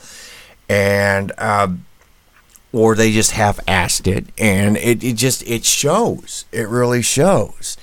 And 0.69 1.33
uh, 1.37 1.73
or 2.73 2.95
they 2.95 3.11
just 3.11 3.31
half-assed 3.31 4.07
it 4.07 4.25
and 4.37 4.77
it, 4.77 5.03
it 5.03 5.13
just 5.13 5.45
it 5.47 5.65
shows 5.65 6.45
it 6.51 6.67
really 6.67 7.01
shows 7.01 7.77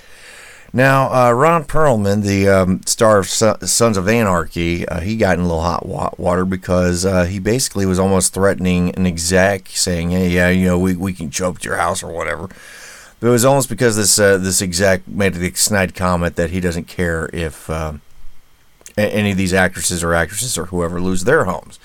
Now, 0.72 1.10
uh, 1.10 1.32
Ron 1.32 1.64
Perlman, 1.64 2.22
the 2.22 2.46
um, 2.48 2.82
star 2.84 3.18
of 3.18 3.26
Sons 3.26 3.96
of 3.96 4.06
Anarchy, 4.06 4.86
uh, 4.86 5.00
he 5.00 5.16
got 5.16 5.38
in 5.38 5.40
a 5.40 5.48
little 5.48 5.62
hot 5.62 5.88
water 6.18 6.44
because 6.44 7.06
uh, 7.06 7.24
he 7.24 7.38
basically 7.38 7.86
was 7.86 7.98
almost 7.98 8.34
threatening 8.34 8.94
an 8.94 9.06
exec, 9.06 9.68
saying, 9.68 10.10
"Hey, 10.10 10.28
yeah, 10.28 10.50
you 10.50 10.66
know, 10.66 10.78
we, 10.78 10.94
we 10.94 11.14
can 11.14 11.30
show 11.30 11.48
up 11.48 11.56
at 11.56 11.64
your 11.64 11.76
house 11.76 12.02
or 12.02 12.12
whatever." 12.12 12.48
But 13.18 13.28
it 13.28 13.30
was 13.30 13.46
almost 13.46 13.68
because 13.70 13.96
this 13.96 14.18
uh, 14.18 14.36
this 14.36 14.60
exec 14.60 15.08
made 15.08 15.36
a 15.36 15.54
snide 15.56 15.94
comment 15.94 16.36
that 16.36 16.50
he 16.50 16.60
doesn't 16.60 16.86
care 16.86 17.30
if 17.32 17.68
um, 17.70 18.02
any 18.96 19.30
of 19.30 19.38
these 19.38 19.54
actresses 19.54 20.04
or 20.04 20.12
actresses 20.12 20.58
or 20.58 20.66
whoever 20.66 21.00
lose 21.00 21.24
their 21.24 21.44
homes. 21.44 21.78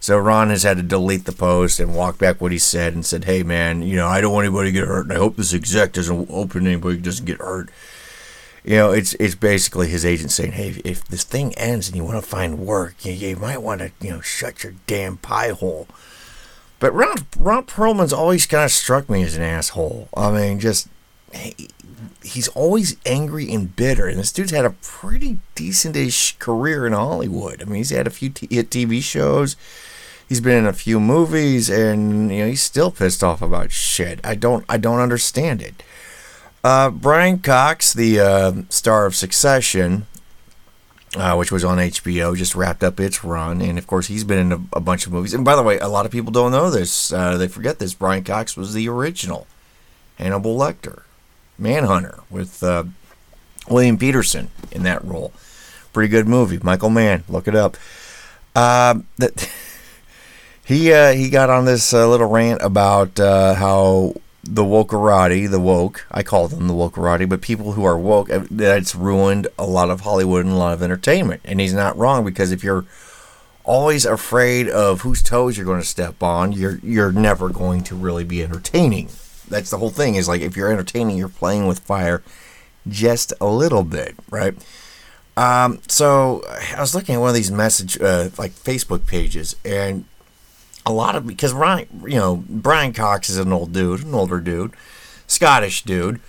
So 0.00 0.18
Ron 0.18 0.48
has 0.48 0.62
had 0.62 0.78
to 0.78 0.82
delete 0.82 1.26
the 1.26 1.32
post 1.32 1.78
and 1.78 1.94
walk 1.94 2.18
back 2.18 2.40
what 2.40 2.52
he 2.52 2.58
said 2.58 2.94
and 2.94 3.04
said, 3.04 3.24
"Hey, 3.24 3.42
man, 3.42 3.82
you 3.82 3.96
know, 3.96 4.08
I 4.08 4.20
don't 4.20 4.32
want 4.32 4.46
anybody 4.46 4.72
to 4.72 4.78
get 4.78 4.88
hurt, 4.88 5.06
and 5.06 5.12
I 5.12 5.16
hope 5.16 5.36
this 5.36 5.54
exec 5.54 5.92
doesn't 5.92 6.28
open 6.30 6.66
anybody 6.66 6.96
doesn't 6.98 7.26
get 7.26 7.40
hurt." 7.40 7.70
you 8.64 8.76
know, 8.76 8.92
it's 8.92 9.14
it's 9.14 9.34
basically 9.34 9.88
his 9.88 10.04
agent 10.04 10.30
saying, 10.30 10.52
"Hey, 10.52 10.80
if 10.84 11.04
this 11.04 11.24
thing 11.24 11.54
ends 11.54 11.88
and 11.88 11.96
you 11.96 12.04
want 12.04 12.22
to 12.22 12.28
find 12.28 12.58
work, 12.58 13.04
you, 13.04 13.12
you 13.12 13.36
might 13.36 13.62
want 13.62 13.80
to, 13.80 13.90
you 14.00 14.10
know, 14.10 14.20
shut 14.20 14.62
your 14.62 14.74
damn 14.86 15.16
pie 15.16 15.50
hole." 15.50 15.88
But 16.78 16.94
Ron 16.94 17.26
Ron 17.38 17.64
Perlman's 17.64 18.12
always 18.12 18.46
kind 18.46 18.64
of 18.64 18.70
struck 18.70 19.08
me 19.08 19.22
as 19.22 19.36
an 19.36 19.42
asshole. 19.42 20.08
I 20.14 20.30
mean, 20.30 20.60
just 20.60 20.88
he, 21.32 21.68
he's 22.22 22.48
always 22.48 22.96
angry 23.06 23.50
and 23.52 23.74
bitter, 23.74 24.06
and 24.06 24.18
this 24.18 24.32
dude's 24.32 24.50
had 24.50 24.66
a 24.66 24.70
pretty 24.82 25.38
decent-ish 25.54 26.36
career 26.38 26.86
in 26.86 26.92
Hollywood. 26.92 27.62
I 27.62 27.64
mean, 27.64 27.76
he's 27.76 27.90
had 27.90 28.06
a 28.06 28.10
few 28.10 28.28
t- 28.28 28.48
hit 28.50 28.70
TV 28.70 29.02
shows. 29.02 29.56
He's 30.30 30.40
been 30.40 30.58
in 30.58 30.66
a 30.66 30.72
few 30.72 31.00
movies, 31.00 31.68
and 31.68 32.30
you 32.30 32.38
know 32.38 32.46
he's 32.46 32.62
still 32.62 32.92
pissed 32.92 33.24
off 33.24 33.42
about 33.42 33.72
shit. 33.72 34.20
I 34.22 34.36
don't 34.36 34.64
I 34.68 34.76
don't 34.76 35.00
understand 35.00 35.60
it. 35.60 35.82
Uh, 36.62 36.90
Brian 36.90 37.40
Cox, 37.40 37.92
the 37.92 38.20
uh, 38.20 38.52
star 38.68 39.06
of 39.06 39.16
Succession, 39.16 40.06
uh, 41.16 41.34
which 41.34 41.50
was 41.50 41.64
on 41.64 41.78
HBO, 41.78 42.36
just 42.36 42.54
wrapped 42.54 42.84
up 42.84 43.00
its 43.00 43.24
run, 43.24 43.60
and 43.60 43.76
of 43.76 43.88
course 43.88 44.06
he's 44.06 44.22
been 44.22 44.38
in 44.38 44.52
a, 44.52 44.60
a 44.74 44.80
bunch 44.80 45.04
of 45.04 45.12
movies. 45.12 45.34
And 45.34 45.44
by 45.44 45.56
the 45.56 45.64
way, 45.64 45.80
a 45.80 45.88
lot 45.88 46.06
of 46.06 46.12
people 46.12 46.30
don't 46.30 46.52
know 46.52 46.70
this; 46.70 47.12
uh, 47.12 47.36
they 47.36 47.48
forget 47.48 47.80
this. 47.80 47.92
Brian 47.92 48.22
Cox 48.22 48.56
was 48.56 48.72
the 48.72 48.88
original 48.88 49.48
Hannibal 50.16 50.56
Lecter, 50.56 51.02
Manhunter, 51.58 52.20
with 52.30 52.62
uh, 52.62 52.84
William 53.68 53.98
Petersen 53.98 54.52
in 54.70 54.84
that 54.84 55.04
role. 55.04 55.32
Pretty 55.92 56.08
good 56.08 56.28
movie. 56.28 56.60
Michael 56.62 56.90
Mann, 56.90 57.24
look 57.28 57.48
it 57.48 57.56
up. 57.56 57.76
Uh, 58.54 59.00
that 59.18 59.50
he 60.70 61.16
he 61.16 61.30
got 61.30 61.50
on 61.50 61.64
this 61.64 61.92
little 61.92 62.28
rant 62.28 62.62
about 62.62 63.18
how 63.18 64.14
the 64.42 64.62
wokerati, 64.62 65.48
the 65.50 65.60
woke, 65.60 66.06
I 66.10 66.22
call 66.22 66.48
them 66.48 66.66
the 66.66 66.74
wokerati, 66.74 67.28
but 67.28 67.40
people 67.40 67.72
who 67.72 67.84
are 67.84 67.98
woke, 67.98 68.30
uh, 68.30 68.44
that's 68.50 68.94
ruined 68.94 69.48
a 69.58 69.66
lot 69.66 69.90
of 69.90 70.00
Hollywood 70.00 70.44
and 70.44 70.54
a 70.54 70.58
lot 70.58 70.72
of 70.72 70.82
entertainment. 70.82 71.42
And 71.44 71.60
he's 71.60 71.74
not 71.74 71.96
wrong 71.96 72.24
because 72.24 72.50
if 72.50 72.64
you're 72.64 72.86
always 73.64 74.06
afraid 74.06 74.68
of 74.68 75.02
whose 75.02 75.22
toes 75.22 75.56
you're 75.56 75.66
going 75.66 75.80
to 75.80 75.86
step 75.86 76.22
on, 76.22 76.52
you're 76.52 76.78
you're 76.82 77.12
never 77.12 77.50
going 77.50 77.84
to 77.84 77.94
really 77.94 78.24
be 78.24 78.42
entertaining. 78.42 79.08
That's 79.48 79.70
the 79.70 79.78
whole 79.78 79.90
thing. 79.90 80.14
Is 80.14 80.28
like 80.28 80.40
if 80.40 80.56
you're 80.56 80.72
entertaining, 80.72 81.16
you're 81.16 81.28
playing 81.28 81.66
with 81.66 81.80
fire 81.80 82.22
just 82.88 83.32
a 83.40 83.46
little 83.46 83.84
bit, 83.84 84.14
right? 84.30 84.54
Um, 85.36 85.80
so 85.86 86.42
I 86.76 86.80
was 86.80 86.94
looking 86.94 87.14
at 87.14 87.20
one 87.20 87.28
of 87.28 87.34
these 87.34 87.50
message 87.50 88.00
uh, 88.00 88.30
like 88.38 88.52
Facebook 88.52 89.06
pages, 89.06 89.54
and 89.64 90.06
a 90.86 90.92
lot 90.92 91.16
of 91.16 91.26
because 91.26 91.52
Ryan, 91.52 91.88
you 92.06 92.16
know, 92.16 92.44
Brian 92.48 92.92
Cox 92.92 93.28
is 93.30 93.38
an 93.38 93.52
old 93.52 93.72
dude, 93.72 94.04
an 94.04 94.14
older 94.14 94.40
dude, 94.40 94.72
Scottish 95.26 95.82
dude. 95.82 96.20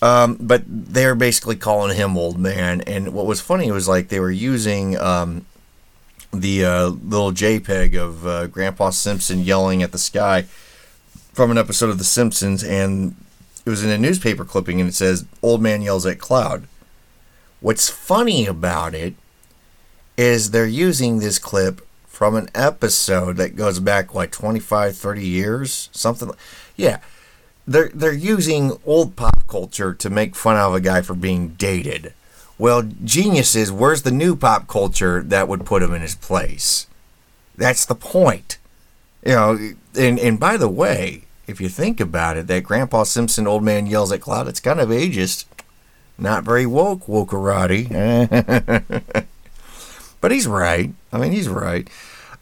Um, 0.00 0.36
but 0.40 0.62
they're 0.66 1.16
basically 1.16 1.56
calling 1.56 1.96
him 1.96 2.16
old 2.16 2.38
man. 2.38 2.82
And 2.82 3.12
what 3.12 3.26
was 3.26 3.40
funny 3.40 3.70
was 3.72 3.88
like 3.88 4.08
they 4.08 4.20
were 4.20 4.30
using 4.30 4.96
um, 4.96 5.44
the 6.32 6.64
uh, 6.64 6.86
little 6.88 7.32
JPEG 7.32 7.96
of 7.96 8.26
uh, 8.26 8.46
Grandpa 8.46 8.90
Simpson 8.90 9.40
yelling 9.40 9.82
at 9.82 9.92
the 9.92 9.98
sky 9.98 10.42
from 11.32 11.50
an 11.50 11.58
episode 11.58 11.90
of 11.90 11.98
The 11.98 12.04
Simpsons, 12.04 12.64
and 12.64 13.14
it 13.64 13.70
was 13.70 13.84
in 13.84 13.90
a 13.90 13.98
newspaper 13.98 14.44
clipping, 14.44 14.80
and 14.80 14.88
it 14.88 14.94
says 14.94 15.24
"Old 15.42 15.62
man 15.62 15.82
yells 15.82 16.06
at 16.06 16.18
cloud." 16.18 16.66
What's 17.60 17.88
funny 17.88 18.46
about 18.46 18.94
it 18.94 19.14
is 20.16 20.50
they're 20.50 20.66
using 20.66 21.18
this 21.18 21.38
clip 21.38 21.86
from 22.18 22.34
an 22.34 22.50
episode 22.52 23.36
that 23.36 23.54
goes 23.54 23.78
back 23.78 24.12
like 24.12 24.32
25 24.32 24.96
30 24.96 25.24
years? 25.24 25.88
Something 25.92 26.32
yeah. 26.74 26.98
They're 27.64 27.90
they're 27.94 28.12
using 28.12 28.72
old 28.84 29.14
pop 29.14 29.46
culture 29.46 29.94
to 29.94 30.10
make 30.10 30.34
fun 30.34 30.56
of 30.56 30.74
a 30.74 30.80
guy 30.80 31.00
for 31.00 31.14
being 31.14 31.50
dated. 31.50 32.12
Well 32.58 32.82
geniuses 33.04 33.70
where's 33.70 34.02
the 34.02 34.10
new 34.10 34.34
pop 34.34 34.66
culture 34.66 35.22
that 35.22 35.46
would 35.46 35.64
put 35.64 35.80
him 35.80 35.94
in 35.94 36.02
his 36.02 36.16
place? 36.16 36.88
That's 37.56 37.86
the 37.86 37.94
point. 37.94 38.58
You 39.24 39.34
know 39.36 39.58
and 39.96 40.18
and 40.18 40.40
by 40.40 40.56
the 40.56 40.68
way 40.68 41.22
if 41.46 41.60
you 41.60 41.68
think 41.68 42.00
about 42.00 42.36
it 42.36 42.48
that 42.48 42.64
grandpa 42.64 43.04
simpson 43.04 43.46
old 43.46 43.62
man 43.62 43.86
yells 43.86 44.10
at 44.10 44.22
cloud 44.22 44.48
it's 44.48 44.58
kind 44.58 44.80
of 44.80 44.88
ageist. 44.88 45.44
Not 46.18 46.42
very 46.42 46.66
woke 46.66 47.06
wokerati 47.06 47.86
but 50.20 50.32
he's 50.32 50.48
right. 50.48 50.92
I 51.12 51.18
mean 51.18 51.30
he's 51.30 51.48
right 51.48 51.88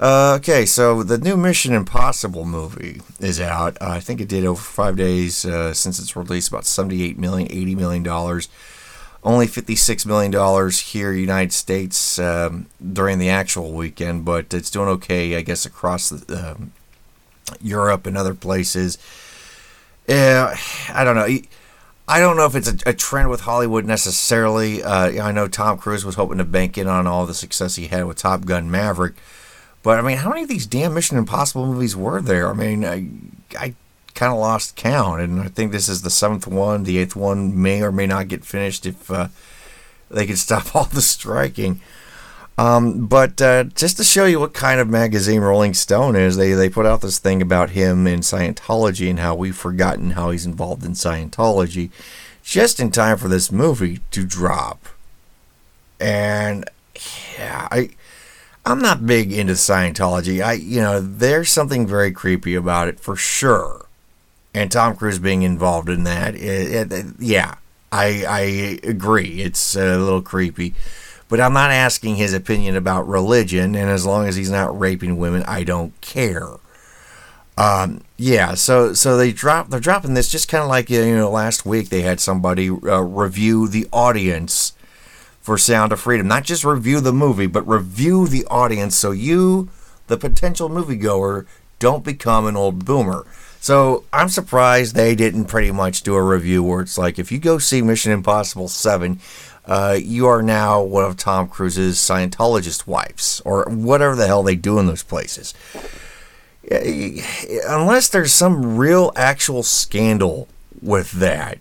uh, 0.00 0.34
okay, 0.38 0.66
so 0.66 1.02
the 1.02 1.18
new 1.18 1.36
Mission 1.36 1.72
Impossible 1.72 2.44
movie 2.44 3.00
is 3.18 3.40
out. 3.40 3.76
Uh, 3.80 3.88
I 3.90 4.00
think 4.00 4.20
it 4.20 4.28
did 4.28 4.44
over 4.44 4.60
five 4.60 4.96
days 4.96 5.44
uh, 5.44 5.72
since 5.72 5.98
its 5.98 6.14
release, 6.16 6.48
about 6.48 6.64
$78 6.64 7.16
million, 7.16 7.48
$80 7.48 7.76
million. 7.76 8.42
Only 9.24 9.46
56 9.48 10.06
million 10.06 10.30
dollars 10.30 10.78
here, 10.78 11.12
United 11.12 11.52
States, 11.52 12.18
um, 12.18 12.66
during 12.92 13.18
the 13.18 13.28
actual 13.28 13.72
weekend, 13.72 14.24
but 14.24 14.54
it's 14.54 14.70
doing 14.70 14.88
okay, 14.88 15.36
I 15.36 15.40
guess, 15.40 15.66
across 15.66 16.10
the, 16.10 16.52
um, 16.52 16.72
Europe 17.60 18.06
and 18.06 18.16
other 18.16 18.34
places. 18.34 18.98
Yeah, 20.06 20.54
I 20.92 21.02
don't 21.02 21.16
know. 21.16 21.26
I 22.08 22.20
don't 22.20 22.36
know 22.36 22.46
if 22.46 22.54
it's 22.54 22.68
a, 22.68 22.90
a 22.90 22.92
trend 22.92 23.30
with 23.30 23.40
Hollywood 23.40 23.84
necessarily. 23.84 24.82
Uh, 24.82 25.20
I 25.20 25.32
know 25.32 25.48
Tom 25.48 25.78
Cruise 25.78 26.04
was 26.04 26.14
hoping 26.14 26.38
to 26.38 26.44
bank 26.44 26.78
in 26.78 26.86
on 26.86 27.06
all 27.08 27.26
the 27.26 27.34
success 27.34 27.74
he 27.74 27.88
had 27.88 28.04
with 28.04 28.18
Top 28.18 28.44
Gun 28.44 28.70
Maverick. 28.70 29.14
But 29.87 30.00
I 30.00 30.02
mean, 30.02 30.16
how 30.16 30.31
many 30.31 30.43
of 30.43 30.49
these 30.49 30.66
damn 30.66 30.95
Mission 30.95 31.16
Impossible 31.16 31.64
movies 31.64 31.95
were 31.95 32.21
there? 32.21 32.50
I 32.50 32.55
mean, 32.55 32.85
I, 32.85 33.07
I 33.57 33.75
kind 34.16 34.33
of 34.33 34.40
lost 34.40 34.75
count, 34.75 35.21
and 35.21 35.40
I 35.40 35.47
think 35.47 35.71
this 35.71 35.88
is 35.88 36.02
the 36.02 36.11
seventh 36.11 36.45
one. 36.49 36.83
The 36.83 36.99
eighth 36.99 37.14
one 37.14 37.62
may 37.62 37.81
or 37.83 37.93
may 37.93 38.09
not 38.09 38.26
get 38.26 38.45
finished 38.45 38.85
if 38.85 39.09
uh, 39.09 39.28
they 40.11 40.26
could 40.26 40.38
stop 40.38 40.75
all 40.75 40.87
the 40.87 41.00
striking. 41.00 41.81
Um, 42.59 43.07
but 43.07 43.40
uh, 43.40 43.62
just 43.62 43.97
to 43.99 44.02
show 44.02 44.25
you 44.25 44.40
what 44.40 44.55
kind 44.55 44.81
of 44.81 44.88
magazine 44.88 45.40
Rolling 45.40 45.73
Stone 45.73 46.16
is, 46.16 46.37
they, 46.37 46.52
they 46.52 46.69
put 46.69 46.85
out 46.85 47.00
this 47.00 47.21
thing 47.21 47.40
about 47.40 47.71
him 47.71 48.09
in 48.09 48.23
Scientology 48.23 49.09
and 49.09 49.21
how 49.21 49.37
we've 49.37 49.57
forgotten 49.57 50.11
how 50.11 50.33
he's 50.33 50.47
involved 50.47 50.85
in 50.85 50.95
Scientology 50.95 51.90
just 52.43 52.81
in 52.81 52.90
time 52.90 53.19
for 53.19 53.28
this 53.28 53.52
movie 53.52 54.00
to 54.11 54.26
drop. 54.26 54.85
And 56.00 56.69
yeah, 57.38 57.69
I 57.71 57.90
I'm 58.66 58.80
not 58.80 59.06
big 59.06 59.32
into 59.32 59.52
Scientology. 59.52 60.44
I, 60.44 60.54
you 60.54 60.80
know, 60.80 61.00
there's 61.00 61.50
something 61.50 61.87
very 61.87 62.11
creepy 62.11 62.56
about 62.56 62.88
it 62.88 62.99
for 62.99 63.14
sure. 63.14 63.87
And 64.52 64.73
Tom 64.73 64.96
Cruise 64.96 65.20
being 65.20 65.42
involved 65.42 65.88
in 65.88 66.02
that, 66.02 66.35
it, 66.35 66.92
it, 66.92 67.06
yeah, 67.20 67.54
I, 67.92 68.25
I 68.28 68.40
agree. 68.82 69.42
It's 69.42 69.76
a 69.76 69.96
little 69.96 70.20
creepy. 70.20 70.75
But 71.28 71.40
I'm 71.40 71.52
not 71.52 71.70
asking 71.70 72.16
his 72.16 72.32
opinion 72.32 72.76
about 72.76 73.06
religion, 73.06 73.76
and 73.76 73.88
as 73.88 74.04
long 74.04 74.26
as 74.26 74.37
he's 74.37 74.50
not 74.50 74.78
raping 74.78 75.16
women, 75.16 75.44
I 75.44 75.62
don't 75.62 75.99
care. 76.00 76.49
Um, 77.58 78.02
yeah, 78.16 78.54
so 78.54 78.92
so 78.92 79.16
they 79.16 79.32
drop 79.32 79.70
they're 79.70 79.80
dropping 79.80 80.14
this 80.14 80.30
just 80.30 80.49
kind 80.49 80.62
of 80.62 80.68
like 80.68 80.90
you 80.90 81.16
know 81.16 81.30
last 81.30 81.64
week 81.64 81.88
they 81.88 82.02
had 82.02 82.20
somebody 82.20 82.68
uh, 82.68 83.00
review 83.00 83.66
the 83.66 83.88
audience 83.92 84.73
for 85.46 85.56
Sound 85.56 85.92
of 85.92 86.00
Freedom. 86.00 86.26
Not 86.26 86.42
just 86.42 86.64
review 86.64 87.00
the 87.00 87.12
movie, 87.12 87.46
but 87.46 87.62
review 87.68 88.26
the 88.26 88.44
audience 88.46 88.96
so 88.96 89.12
you, 89.12 89.68
the 90.08 90.16
potential 90.16 90.68
moviegoer, 90.68 91.46
don't 91.78 92.02
become 92.02 92.48
an 92.48 92.56
old 92.56 92.84
boomer. 92.84 93.24
So 93.60 94.02
I'm 94.12 94.28
surprised 94.28 94.96
they 94.96 95.14
didn't 95.14 95.44
pretty 95.44 95.70
much 95.70 96.02
do 96.02 96.16
a 96.16 96.22
review 96.22 96.64
where 96.64 96.80
it's 96.80 96.98
like, 96.98 97.20
if 97.20 97.30
you 97.30 97.38
go 97.38 97.58
see 97.58 97.80
Mission 97.80 98.10
Impossible 98.10 98.66
7, 98.66 99.20
uh, 99.66 99.96
you 100.02 100.26
are 100.26 100.42
now 100.42 100.82
one 100.82 101.04
of 101.04 101.16
Tom 101.16 101.46
Cruise's 101.46 101.96
Scientologist 101.96 102.88
wives, 102.88 103.40
or 103.44 103.66
whatever 103.70 104.16
the 104.16 104.26
hell 104.26 104.42
they 104.42 104.56
do 104.56 104.80
in 104.80 104.88
those 104.88 105.04
places. 105.04 105.54
Unless 106.68 108.08
there's 108.08 108.32
some 108.32 108.76
real 108.76 109.12
actual 109.14 109.62
scandal 109.62 110.48
with 110.82 111.12
that, 111.12 111.58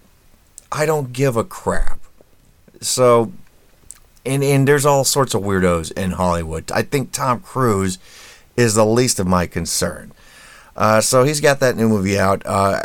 I 0.72 0.88
don't 0.88 1.14
give 1.14 1.38
a 1.38 1.44
crap. 1.44 2.00
So 2.82 3.32
and 4.26 4.44
and 4.44 4.68
there's 4.68 4.86
all 4.86 5.04
sorts 5.04 5.34
of 5.34 5.42
weirdos 5.44 5.92
in 5.94 6.12
Hollywood. 6.12 6.72
I 6.72 6.82
think 6.82 7.12
Tom 7.12 7.40
Cruise 7.40 7.98
is 8.58 8.76
the 8.76 8.86
least 8.86 9.20
of 9.20 9.28
my 9.28 9.48
concern. 9.48 10.12
Uh, 10.76 11.02
so 11.02 11.24
he's 11.24 11.40
got 11.40 11.60
that 11.62 11.78
new 11.78 11.88
movie 11.88 12.20
out. 12.20 12.46
Uh, 12.46 12.84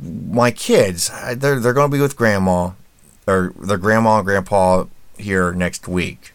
my 0.00 0.50
kids, 0.50 1.10
they're 1.36 1.60
they're 1.60 1.72
going 1.72 1.90
to 1.90 1.96
be 1.96 2.00
with 2.00 2.16
grandma 2.16 2.70
or 3.26 3.52
their 3.60 3.78
grandma 3.78 4.18
and 4.18 4.26
grandpa 4.26 4.84
here 5.18 5.52
next 5.52 5.86
week, 5.86 6.32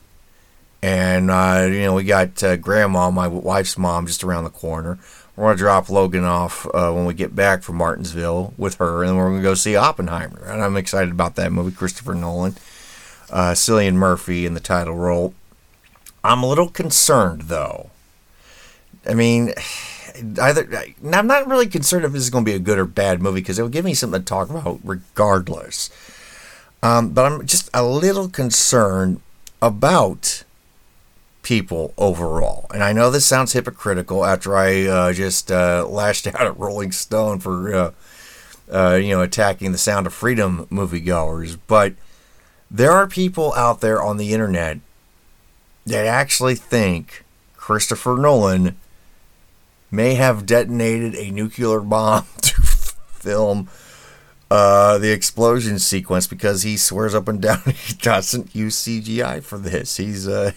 and 0.81 1.31
uh, 1.31 1.67
you 1.69 1.81
know 1.81 1.95
we 1.95 2.03
got 2.03 2.41
uh, 2.43 2.55
grandma, 2.55 3.09
my 3.09 3.27
wife's 3.27 3.77
mom, 3.77 4.05
just 4.05 4.23
around 4.23 4.43
the 4.43 4.49
corner. 4.49 4.99
We're 5.35 5.45
gonna 5.45 5.57
drop 5.57 5.89
Logan 5.89 6.25
off 6.25 6.67
uh, 6.75 6.91
when 6.91 7.05
we 7.05 7.15
get 7.15 7.35
back 7.35 7.63
from 7.63 7.77
Martinsville 7.77 8.53
with 8.55 8.75
her, 8.75 9.03
and 9.03 9.17
we're 9.17 9.31
gonna 9.31 9.41
go 9.41 9.55
see 9.55 9.75
Oppenheimer. 9.75 10.43
And 10.45 10.61
I'm 10.61 10.77
excited 10.77 11.11
about 11.11 11.35
that 11.37 11.51
movie. 11.51 11.75
Christopher 11.75 12.13
Nolan, 12.13 12.55
uh, 13.33 13.51
Cillian 13.53 13.95
Murphy 13.95 14.45
in 14.45 14.53
the 14.53 14.59
title 14.59 14.95
role. 14.95 15.33
I'm 16.23 16.43
a 16.43 16.47
little 16.47 16.69
concerned 16.69 17.43
though. 17.43 17.89
I 19.05 19.15
mean, 19.15 19.53
either 20.41 20.85
I'm 21.11 21.27
not 21.27 21.47
really 21.47 21.67
concerned 21.67 22.05
if 22.05 22.13
this 22.13 22.23
is 22.23 22.29
going 22.29 22.45
to 22.45 22.51
be 22.51 22.55
a 22.55 22.59
good 22.59 22.79
or 22.79 22.85
bad 22.85 23.21
movie 23.21 23.41
because 23.41 23.59
it 23.59 23.63
will 23.63 23.69
give 23.69 23.83
me 23.83 23.95
something 23.95 24.21
to 24.21 24.25
talk 24.25 24.49
about 24.49 24.79
regardless. 24.83 25.89
Um, 26.81 27.09
but 27.09 27.25
I'm 27.25 27.45
just 27.45 27.69
a 27.73 27.83
little 27.83 28.29
concerned 28.29 29.21
about 29.61 30.43
people 31.41 31.93
overall. 31.97 32.67
And 32.73 32.83
I 32.83 32.93
know 32.93 33.09
this 33.09 33.25
sounds 33.25 33.53
hypocritical 33.53 34.25
after 34.25 34.55
I 34.55 34.83
uh, 34.83 35.13
just 35.13 35.51
uh, 35.51 35.87
lashed 35.87 36.27
out 36.35 36.41
at 36.41 36.57
Rolling 36.59 36.91
Stone 36.91 37.39
for 37.39 37.73
uh, 37.73 37.91
uh, 38.71 38.95
you 38.95 39.09
know 39.09 39.21
attacking 39.21 39.71
the 39.71 39.77
Sound 39.77 40.05
of 40.05 40.13
Freedom 40.13 40.67
moviegoers, 40.71 41.57
but 41.67 41.93
there 42.73 42.91
are 42.91 43.07
people 43.07 43.53
out 43.53 43.81
there 43.81 44.01
on 44.01 44.17
the 44.17 44.33
internet 44.33 44.79
that 45.85 46.07
actually 46.07 46.55
think 46.55 47.23
Christopher 47.55 48.17
Nolan 48.17 48.75
may 49.91 50.15
have 50.15 50.47
detonated 50.47 51.13
a 51.13 51.29
nuclear 51.29 51.79
bomb 51.79 52.25
to 52.41 52.61
film 52.63 53.69
uh, 54.49 54.97
the 54.97 55.11
explosion 55.11 55.77
sequence 55.77 56.25
because 56.25 56.63
he 56.63 56.75
swears 56.75 57.13
up 57.13 57.27
and 57.27 57.41
down 57.41 57.61
he 57.75 57.93
doesn't 57.93 58.55
use 58.55 58.75
CGI 58.75 59.43
for 59.43 59.59
this. 59.59 59.97
He's 59.97 60.27
uh, 60.27 60.51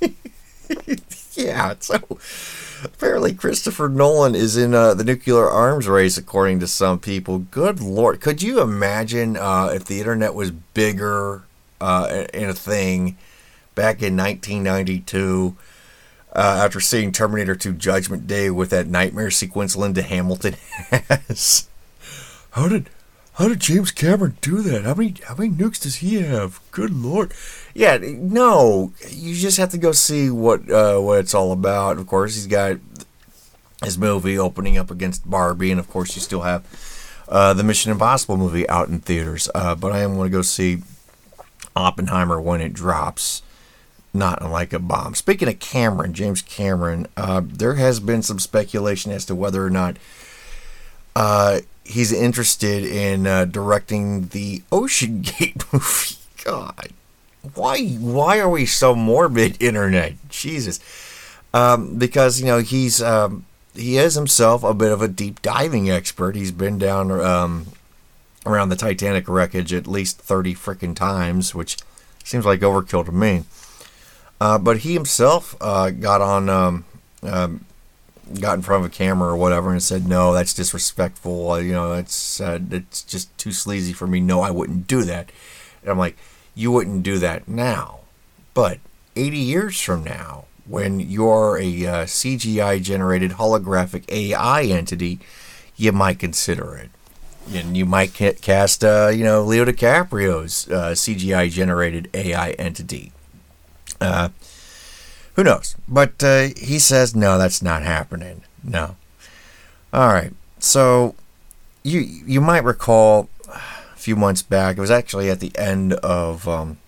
yeah, 1.34 1.74
so 1.78 2.00
apparently 2.84 3.34
Christopher 3.34 3.88
Nolan 3.88 4.34
is 4.34 4.56
in 4.56 4.74
uh, 4.74 4.94
the 4.94 5.04
nuclear 5.04 5.48
arms 5.48 5.88
race, 5.88 6.16
according 6.16 6.60
to 6.60 6.66
some 6.66 6.98
people. 6.98 7.38
Good 7.38 7.80
lord, 7.80 8.20
could 8.20 8.42
you 8.42 8.60
imagine 8.60 9.36
uh, 9.36 9.70
if 9.74 9.84
the 9.84 9.98
internet 9.98 10.34
was 10.34 10.50
bigger 10.50 11.42
uh, 11.80 12.26
in 12.32 12.48
a 12.48 12.54
thing 12.54 13.16
back 13.74 14.02
in 14.02 14.16
1992? 14.16 15.56
Uh, 16.34 16.62
after 16.64 16.80
seeing 16.80 17.12
Terminator 17.12 17.54
2 17.54 17.74
Judgment 17.74 18.26
Day 18.26 18.48
with 18.48 18.70
that 18.70 18.86
nightmare 18.86 19.30
sequence 19.30 19.76
Linda 19.76 20.00
Hamilton 20.00 20.54
has. 20.90 21.68
How 22.52 22.68
did 22.68 22.88
how 23.42 23.48
did 23.48 23.58
James 23.58 23.90
Cameron 23.90 24.36
do 24.40 24.62
that? 24.62 24.84
How 24.84 24.94
many 24.94 25.16
how 25.24 25.34
many 25.34 25.50
nukes 25.50 25.82
does 25.82 25.96
he 25.96 26.22
have? 26.22 26.60
Good 26.70 26.94
lord. 26.94 27.32
Yeah, 27.74 27.98
no. 28.00 28.92
You 29.08 29.34
just 29.34 29.56
have 29.58 29.70
to 29.70 29.78
go 29.78 29.90
see 29.90 30.30
what 30.30 30.70
uh, 30.70 31.00
what 31.00 31.18
it's 31.18 31.34
all 31.34 31.50
about. 31.50 31.98
Of 31.98 32.06
course, 32.06 32.36
he's 32.36 32.46
got 32.46 32.76
his 33.82 33.98
movie 33.98 34.38
opening 34.38 34.78
up 34.78 34.92
against 34.92 35.28
Barbie, 35.28 35.72
and 35.72 35.80
of 35.80 35.90
course, 35.90 36.14
you 36.14 36.22
still 36.22 36.42
have 36.42 36.64
uh, 37.28 37.52
the 37.52 37.64
Mission 37.64 37.90
Impossible 37.90 38.36
movie 38.36 38.68
out 38.68 38.88
in 38.88 39.00
theaters. 39.00 39.50
Uh, 39.56 39.74
but 39.74 39.90
I 39.90 40.02
am 40.02 40.14
going 40.14 40.30
to 40.30 40.36
go 40.36 40.42
see 40.42 40.84
Oppenheimer 41.74 42.40
when 42.40 42.60
it 42.60 42.72
drops. 42.72 43.42
Not 44.14 44.40
unlike 44.40 44.72
a 44.72 44.78
bomb. 44.78 45.16
Speaking 45.16 45.48
of 45.48 45.58
Cameron, 45.58 46.12
James 46.12 46.42
Cameron, 46.42 47.08
uh, 47.16 47.40
there 47.42 47.74
has 47.74 47.98
been 47.98 48.22
some 48.22 48.38
speculation 48.38 49.10
as 49.10 49.24
to 49.24 49.34
whether 49.34 49.64
or 49.64 49.70
not 49.70 49.96
uh, 51.16 51.60
he's 51.84 52.12
interested 52.12 52.84
in 52.84 53.26
uh, 53.26 53.44
directing 53.44 54.28
the 54.28 54.62
Ocean 54.70 55.22
Gate 55.38 55.62
movie. 55.72 56.16
God, 56.44 56.90
why 57.54 57.84
why 57.84 58.38
are 58.38 58.48
we 58.48 58.66
so 58.66 58.94
morbid, 58.94 59.60
internet? 59.60 60.14
Jesus, 60.28 60.80
um, 61.54 61.98
because 61.98 62.40
you 62.40 62.46
know 62.46 62.58
he's 62.58 63.02
um, 63.02 63.44
he 63.74 63.96
is 63.98 64.14
himself 64.14 64.64
a 64.64 64.74
bit 64.74 64.92
of 64.92 65.02
a 65.02 65.08
deep 65.08 65.42
diving 65.42 65.90
expert. 65.90 66.34
He's 66.34 66.52
been 66.52 66.78
down 66.78 67.10
um, 67.12 67.66
around 68.44 68.70
the 68.70 68.76
Titanic 68.76 69.28
wreckage 69.28 69.72
at 69.72 69.86
least 69.86 70.18
thirty 70.18 70.54
freaking 70.54 70.96
times, 70.96 71.54
which 71.54 71.76
seems 72.24 72.44
like 72.44 72.60
overkill 72.60 73.04
to 73.06 73.12
me. 73.12 73.44
Uh, 74.40 74.58
but 74.58 74.78
he 74.78 74.94
himself 74.94 75.54
uh, 75.60 75.90
got 75.90 76.20
on 76.20 76.48
um, 76.48 76.84
um, 77.22 77.64
got 78.40 78.54
in 78.54 78.62
front 78.62 78.84
of 78.84 78.90
a 78.90 78.94
camera 78.94 79.30
or 79.30 79.36
whatever 79.36 79.70
and 79.70 79.82
said, 79.82 80.06
"No, 80.06 80.32
that's 80.32 80.54
disrespectful. 80.54 81.60
You 81.60 81.72
know, 81.72 81.92
it's 81.94 82.40
uh, 82.40 82.58
it's 82.70 83.02
just 83.02 83.36
too 83.38 83.52
sleazy 83.52 83.92
for 83.92 84.06
me. 84.06 84.20
No, 84.20 84.40
I 84.40 84.50
wouldn't 84.50 84.86
do 84.86 85.02
that." 85.04 85.30
And 85.82 85.90
I'm 85.90 85.98
like, 85.98 86.16
"You 86.54 86.70
wouldn't 86.72 87.02
do 87.02 87.18
that 87.18 87.48
now, 87.48 88.00
but 88.54 88.78
80 89.16 89.38
years 89.38 89.80
from 89.80 90.04
now, 90.04 90.44
when 90.66 91.00
you're 91.00 91.58
a 91.58 91.86
uh, 91.86 92.04
CGI 92.04 92.82
generated 92.82 93.32
holographic 93.32 94.04
AI 94.08 94.62
entity, 94.62 95.18
you 95.76 95.92
might 95.92 96.18
consider 96.18 96.76
it." 96.76 96.90
And 97.52 97.76
you 97.76 97.84
might 97.84 98.14
cast, 98.14 98.84
uh, 98.84 99.10
you 99.12 99.24
know, 99.24 99.42
Leo 99.42 99.64
DiCaprio's 99.64 100.68
uh, 100.70 100.92
CGI 100.92 101.50
generated 101.50 102.08
AI 102.14 102.52
entity. 102.52 103.12
Uh, 105.32 105.36
who 105.36 105.44
knows? 105.44 105.76
But 105.88 106.22
uh, 106.22 106.48
he 106.56 106.78
says 106.78 107.14
no, 107.14 107.38
that's 107.38 107.62
not 107.62 107.82
happening. 107.82 108.42
No. 108.62 108.96
All 109.92 110.08
right. 110.08 110.32
So 110.58 111.14
you 111.82 112.00
you 112.00 112.40
might 112.40 112.64
recall 112.64 113.28
a 113.48 113.96
few 113.96 114.16
months 114.16 114.42
back. 114.42 114.76
It 114.76 114.80
was 114.80 114.90
actually 114.90 115.30
at 115.30 115.40
the 115.40 115.52
end 115.56 115.94
of 115.94 116.48
um, 116.48 116.78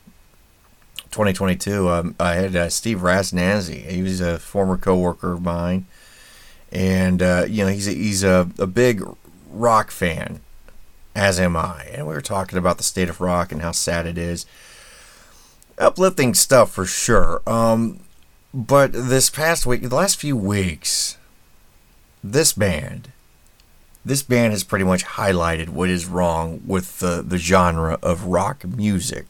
2022. 1.10 1.88
Um, 1.88 2.14
I 2.18 2.34
had 2.34 2.56
uh, 2.56 2.68
Steve 2.68 2.98
Rasnanzi. 2.98 3.88
He 3.88 4.02
was 4.02 4.20
a 4.20 4.38
former 4.38 4.76
coworker 4.76 5.32
of 5.32 5.42
mine, 5.42 5.86
and 6.72 7.22
uh, 7.22 7.46
you 7.48 7.64
know 7.64 7.70
he's 7.70 7.88
a, 7.88 7.92
he's 7.92 8.22
a, 8.22 8.48
a 8.58 8.66
big 8.66 9.02
rock 9.50 9.90
fan, 9.90 10.40
as 11.14 11.40
am 11.40 11.56
I. 11.56 11.88
And 11.92 12.06
we 12.06 12.14
were 12.14 12.20
talking 12.20 12.58
about 12.58 12.78
the 12.78 12.84
state 12.84 13.08
of 13.08 13.20
rock 13.20 13.52
and 13.52 13.62
how 13.62 13.72
sad 13.72 14.06
it 14.06 14.18
is. 14.18 14.46
Uplifting 15.76 16.34
stuff 16.34 16.70
for 16.70 16.84
sure. 16.86 17.42
Um, 17.46 18.03
but 18.54 18.92
this 18.92 19.30
past 19.30 19.66
week, 19.66 19.82
the 19.82 19.96
last 19.96 20.16
few 20.16 20.36
weeks, 20.36 21.18
this 22.22 22.52
band, 22.52 23.10
this 24.04 24.22
band 24.22 24.52
has 24.52 24.62
pretty 24.62 24.84
much 24.84 25.04
highlighted 25.04 25.70
what 25.70 25.90
is 25.90 26.06
wrong 26.06 26.62
with 26.64 27.00
the, 27.00 27.20
the 27.26 27.36
genre 27.36 27.98
of 28.00 28.26
rock 28.26 28.64
music. 28.64 29.26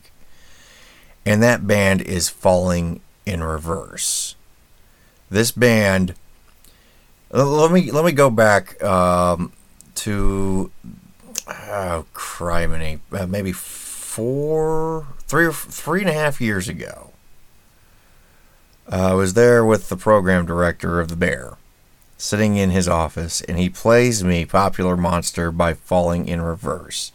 And 1.24 1.42
that 1.42 1.66
band 1.66 2.02
is 2.02 2.28
falling 2.28 3.00
in 3.24 3.42
reverse. 3.42 4.34
This 5.30 5.50
band, 5.50 6.14
let 7.30 7.72
me 7.72 7.90
let 7.90 8.04
me 8.04 8.12
go 8.12 8.28
back 8.28 8.80
um, 8.84 9.52
to 9.94 10.70
oh 11.48 12.04
criminy, 12.12 13.00
uh, 13.10 13.26
maybe 13.26 13.52
four, 13.52 15.06
three 15.20 15.46
or 15.46 15.52
three 15.54 16.02
and 16.02 16.10
a 16.10 16.12
half 16.12 16.42
years 16.42 16.68
ago. 16.68 17.13
Uh, 18.90 19.12
I 19.12 19.14
was 19.14 19.32
there 19.32 19.64
with 19.64 19.88
the 19.88 19.96
program 19.96 20.44
director 20.44 21.00
of 21.00 21.08
The 21.08 21.16
Bear, 21.16 21.56
sitting 22.18 22.56
in 22.56 22.70
his 22.70 22.86
office, 22.86 23.40
and 23.40 23.58
he 23.58 23.70
plays 23.70 24.22
me 24.22 24.44
Popular 24.44 24.96
Monster 24.96 25.50
by 25.50 25.72
Falling 25.72 26.28
in 26.28 26.42
Reverse. 26.42 27.10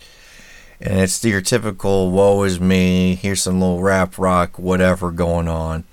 And 0.82 1.00
it's 1.00 1.24
your 1.24 1.42
typical 1.42 2.10
woe 2.10 2.42
is 2.44 2.60
me, 2.60 3.14
here's 3.14 3.44
some 3.44 3.60
little 3.60 3.82
rap 3.82 4.18
rock, 4.18 4.58
whatever 4.58 5.12
going 5.12 5.48
on. 5.48 5.84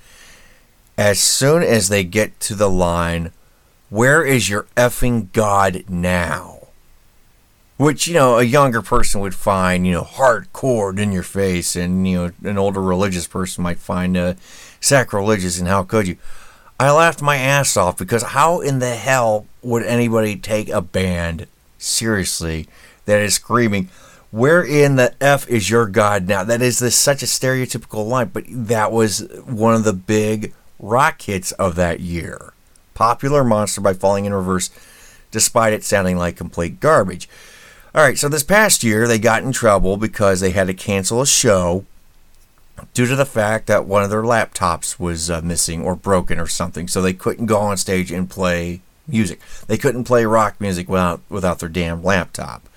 As 0.97 1.21
soon 1.21 1.63
as 1.63 1.89
they 1.89 2.05
get 2.05 2.41
to 2.41 2.55
the 2.55 2.71
line, 2.71 3.33
where 3.91 4.25
is 4.25 4.49
your 4.49 4.67
effing 4.79 5.31
God 5.33 5.85
now? 5.89 6.69
Which, 7.77 8.07
you 8.07 8.15
know, 8.15 8.39
a 8.39 8.45
younger 8.45 8.81
person 8.81 9.21
would 9.21 9.35
find, 9.35 9.87
you 9.87 9.93
know, 9.93 10.05
hardcore 10.05 10.99
in 10.99 11.13
your 11.13 11.23
face, 11.23 11.77
and, 11.77 12.09
you 12.09 12.17
know, 12.17 12.51
an 12.51 12.57
older 12.57 12.81
religious 12.81 13.27
person 13.27 13.63
might 13.63 13.79
find, 13.79 14.17
uh, 14.17 14.35
sacrilegious 14.81 15.59
and 15.59 15.69
how 15.69 15.83
could 15.83 16.09
you? 16.09 16.17
I 16.79 16.91
laughed 16.91 17.23
my 17.23 17.37
ass 17.37 17.77
off 17.77 17.97
because 17.97 18.23
how 18.23 18.61
in 18.61 18.81
the 18.81 18.95
hell 18.95 19.47
would 19.63 19.83
anybody 19.83 20.37
take 20.37 20.69
a 20.69 20.83
band 20.83 21.47
seriously 21.79 22.69
that 23.07 23.21
is 23.21 23.35
screaming, 23.35 23.89
Where 24.31 24.63
in 24.63 24.97
the 24.97 25.15
F 25.21 25.49
is 25.49 25.71
your 25.71 25.87
God 25.87 26.29
now? 26.29 26.45
That 26.45 26.61
is 26.61 26.79
this, 26.79 26.97
such 26.97 27.23
a 27.23 27.27
stereotypical 27.27 28.07
line, 28.07 28.31
but 28.33 28.45
that 28.49 28.93
was 28.93 29.21
one 29.45 29.75
of 29.75 29.85
the 29.85 29.93
big 29.93 30.53
rock 30.79 31.23
hits 31.23 31.53
of 31.53 31.77
that 31.77 32.01
year. 32.01 32.53
Popular 32.93 33.45
Monster 33.45 33.81
by 33.81 33.95
Falling 33.95 34.25
in 34.25 34.35
Reverse, 34.35 34.71
despite 35.31 35.73
it 35.73 35.85
sounding 35.85 36.19
like 36.19 36.37
complete 36.37 36.81
garbage. 36.81 37.29
All 37.95 38.03
right, 38.03 38.19
so 38.19 38.29
this 38.29 38.43
past 38.43 38.85
year 38.85 39.09
they 39.09 39.19
got 39.19 39.43
in 39.43 39.53
trouble 39.53 39.97
because 39.97 40.41
they 40.41 40.51
had 40.51 40.67
to 40.67 40.75
cancel 40.75 41.23
a 41.23 41.27
show 41.27 41.87
due 42.95 43.07
to 43.07 43.17
the 43.17 43.27
fact 43.27 43.67
that 43.67 43.87
one 43.87 44.03
of 44.03 44.11
their 44.11 44.23
laptops 44.23 44.99
was 44.99 45.31
uh, 45.31 45.41
missing 45.43 45.83
or 45.83 45.97
broken 45.97 46.39
or 46.39 46.47
something. 46.47 46.89
So 46.89 47.01
they 47.01 47.13
couldn't 47.13 47.47
go 47.47 47.59
on 47.59 47.77
stage 47.77 48.11
and 48.11 48.29
play 48.29 48.81
music. 49.09 49.41
They 49.67 49.79
couldn't 49.79 50.05
play 50.05 50.25
rock 50.25 50.61
music 50.61 50.89
without 50.89 51.21
without 51.29 51.59
their 51.59 51.69
damn 51.69 52.03
laptop. 52.03 52.69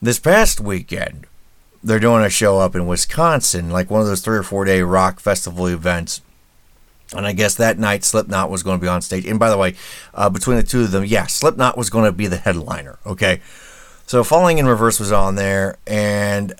This 0.00 0.18
past 0.18 0.60
weekend, 0.60 1.26
they're 1.82 1.98
doing 2.00 2.24
a 2.24 2.30
show 2.30 2.58
up 2.58 2.74
in 2.74 2.86
Wisconsin, 2.86 3.70
like 3.70 3.90
one 3.90 4.00
of 4.00 4.06
those 4.06 4.20
three 4.20 4.36
or 4.36 4.42
four 4.42 4.64
day 4.64 4.82
rock 4.82 5.20
festival 5.20 5.66
events. 5.66 6.20
And 7.14 7.24
I 7.24 7.32
guess 7.32 7.54
that 7.54 7.78
night 7.78 8.02
Slipknot 8.02 8.50
was 8.50 8.64
going 8.64 8.78
to 8.78 8.82
be 8.82 8.88
on 8.88 9.00
stage. 9.00 9.26
And 9.26 9.38
by 9.38 9.48
the 9.48 9.56
way, 9.56 9.76
uh, 10.12 10.28
between 10.28 10.56
the 10.56 10.64
two 10.64 10.82
of 10.82 10.90
them, 10.90 11.04
yeah, 11.04 11.26
Slipknot 11.26 11.78
was 11.78 11.88
going 11.88 12.04
to 12.04 12.12
be 12.12 12.26
the 12.26 12.36
headliner. 12.36 12.98
Okay. 13.06 13.40
So 14.06 14.24
Falling 14.24 14.58
in 14.58 14.66
Reverse 14.66 14.98
was 14.98 15.12
on 15.12 15.36
there. 15.36 15.78
And 15.86 16.52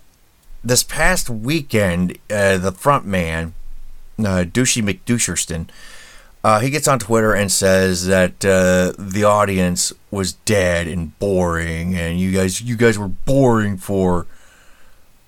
this 0.67 0.83
past 0.83 1.31
weekend, 1.31 2.19
uh, 2.31 2.59
the 2.59 2.73
front 2.73 3.07
man, 3.07 3.55
uh, 4.19 4.45
Douchey 4.45 4.83
McDoucherston, 4.83 5.69
uh, 6.43 6.61
he 6.61 6.71
gets 6.71 6.89
on 6.89 6.99
Twitter 6.99 7.33
and 7.33 7.51
says 7.51 8.07
that 8.07 8.45
uh, 8.45 8.93
the 8.99 9.25
audience 9.25 9.93
was 10.11 10.33
dead 10.33 10.87
and 10.87 11.17
boring, 11.19 11.95
and 11.95 12.19
you 12.19 12.33
guys, 12.33 12.61
you 12.61 12.77
guys 12.77 12.99
were 12.99 13.09
boring 13.09 13.77
for, 13.77 14.27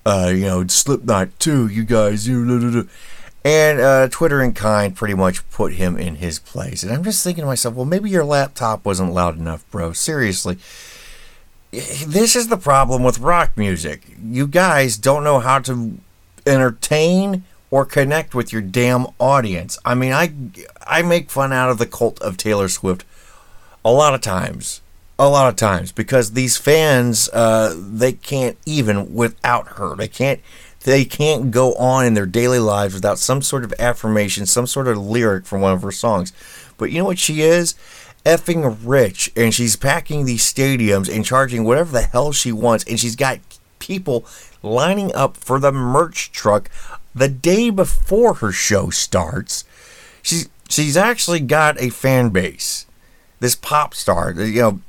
uh, 0.05 0.31
you 0.33 0.45
know, 0.45 0.65
Slipknot 0.67 1.37
too. 1.39 1.67
You 1.67 1.83
guys, 1.83 2.27
and 2.27 3.79
uh, 3.79 4.07
Twitter 4.09 4.41
in 4.41 4.53
kind 4.53 4.95
pretty 4.95 5.13
much 5.13 5.49
put 5.49 5.73
him 5.73 5.97
in 5.97 6.15
his 6.15 6.39
place. 6.39 6.83
And 6.83 6.91
I'm 6.91 7.03
just 7.03 7.23
thinking 7.23 7.43
to 7.43 7.47
myself, 7.47 7.75
well, 7.75 7.85
maybe 7.85 8.09
your 8.09 8.25
laptop 8.25 8.85
wasn't 8.85 9.13
loud 9.13 9.37
enough, 9.37 9.69
bro. 9.71 9.93
Seriously. 9.93 10.57
This 11.71 12.35
is 12.35 12.47
the 12.47 12.57
problem 12.57 13.03
with 13.03 13.19
rock 13.19 13.51
music. 13.55 14.01
You 14.23 14.47
guys 14.47 14.97
don't 14.97 15.23
know 15.23 15.39
how 15.39 15.59
to 15.59 15.97
entertain 16.45 17.43
or 17.69 17.85
connect 17.85 18.33
with 18.33 18.51
your 18.51 18.61
damn 18.61 19.05
audience. 19.19 19.77
I 19.85 19.93
mean, 19.93 20.11
I 20.11 20.33
I 20.85 21.03
make 21.03 21.29
fun 21.29 21.53
out 21.53 21.69
of 21.69 21.77
the 21.77 21.85
cult 21.85 22.19
of 22.21 22.37
Taylor 22.37 22.69
Swift 22.69 23.05
a 23.85 23.91
lot 23.91 24.15
of 24.15 24.21
times, 24.21 24.81
a 25.19 25.29
lot 25.29 25.47
of 25.49 25.55
times 25.55 25.91
because 25.91 26.31
these 26.31 26.57
fans 26.57 27.29
uh, 27.33 27.75
they 27.77 28.13
can't 28.13 28.57
even 28.65 29.13
without 29.13 29.67
her. 29.73 29.95
They 29.95 30.07
can't 30.07 30.39
they 30.81 31.05
can't 31.05 31.51
go 31.51 31.75
on 31.75 32.05
in 32.05 32.15
their 32.15 32.25
daily 32.25 32.59
lives 32.59 32.95
without 32.95 33.19
some 33.19 33.43
sort 33.43 33.63
of 33.63 33.73
affirmation, 33.77 34.47
some 34.47 34.65
sort 34.65 34.87
of 34.87 34.97
lyric 34.97 35.45
from 35.45 35.61
one 35.61 35.73
of 35.73 35.83
her 35.83 35.91
songs. 35.91 36.33
But 36.77 36.91
you 36.91 36.99
know 36.99 37.05
what 37.05 37.19
she 37.19 37.41
is? 37.41 37.75
Effing 38.25 38.77
rich, 38.83 39.31
and 39.35 39.53
she's 39.53 39.75
packing 39.75 40.25
these 40.25 40.41
stadiums 40.43 41.13
and 41.13 41.25
charging 41.25 41.63
whatever 41.63 41.91
the 41.91 42.01
hell 42.01 42.31
she 42.31 42.51
wants, 42.51 42.83
and 42.85 42.99
she's 42.99 43.15
got 43.15 43.39
people 43.79 44.25
lining 44.61 45.13
up 45.15 45.37
for 45.37 45.59
the 45.59 45.71
merch 45.71 46.31
truck 46.31 46.69
the 47.15 47.29
day 47.29 47.69
before 47.69 48.35
her 48.35 48.51
show 48.51 48.89
starts. 48.89 49.63
She's 50.21 50.49
she's 50.67 50.97
actually 50.97 51.39
got 51.39 51.81
a 51.81 51.89
fan 51.89 52.29
base. 52.29 52.85
This 53.39 53.55
pop 53.55 53.93
star, 53.93 54.31
you 54.31 54.61
know, 54.61 54.81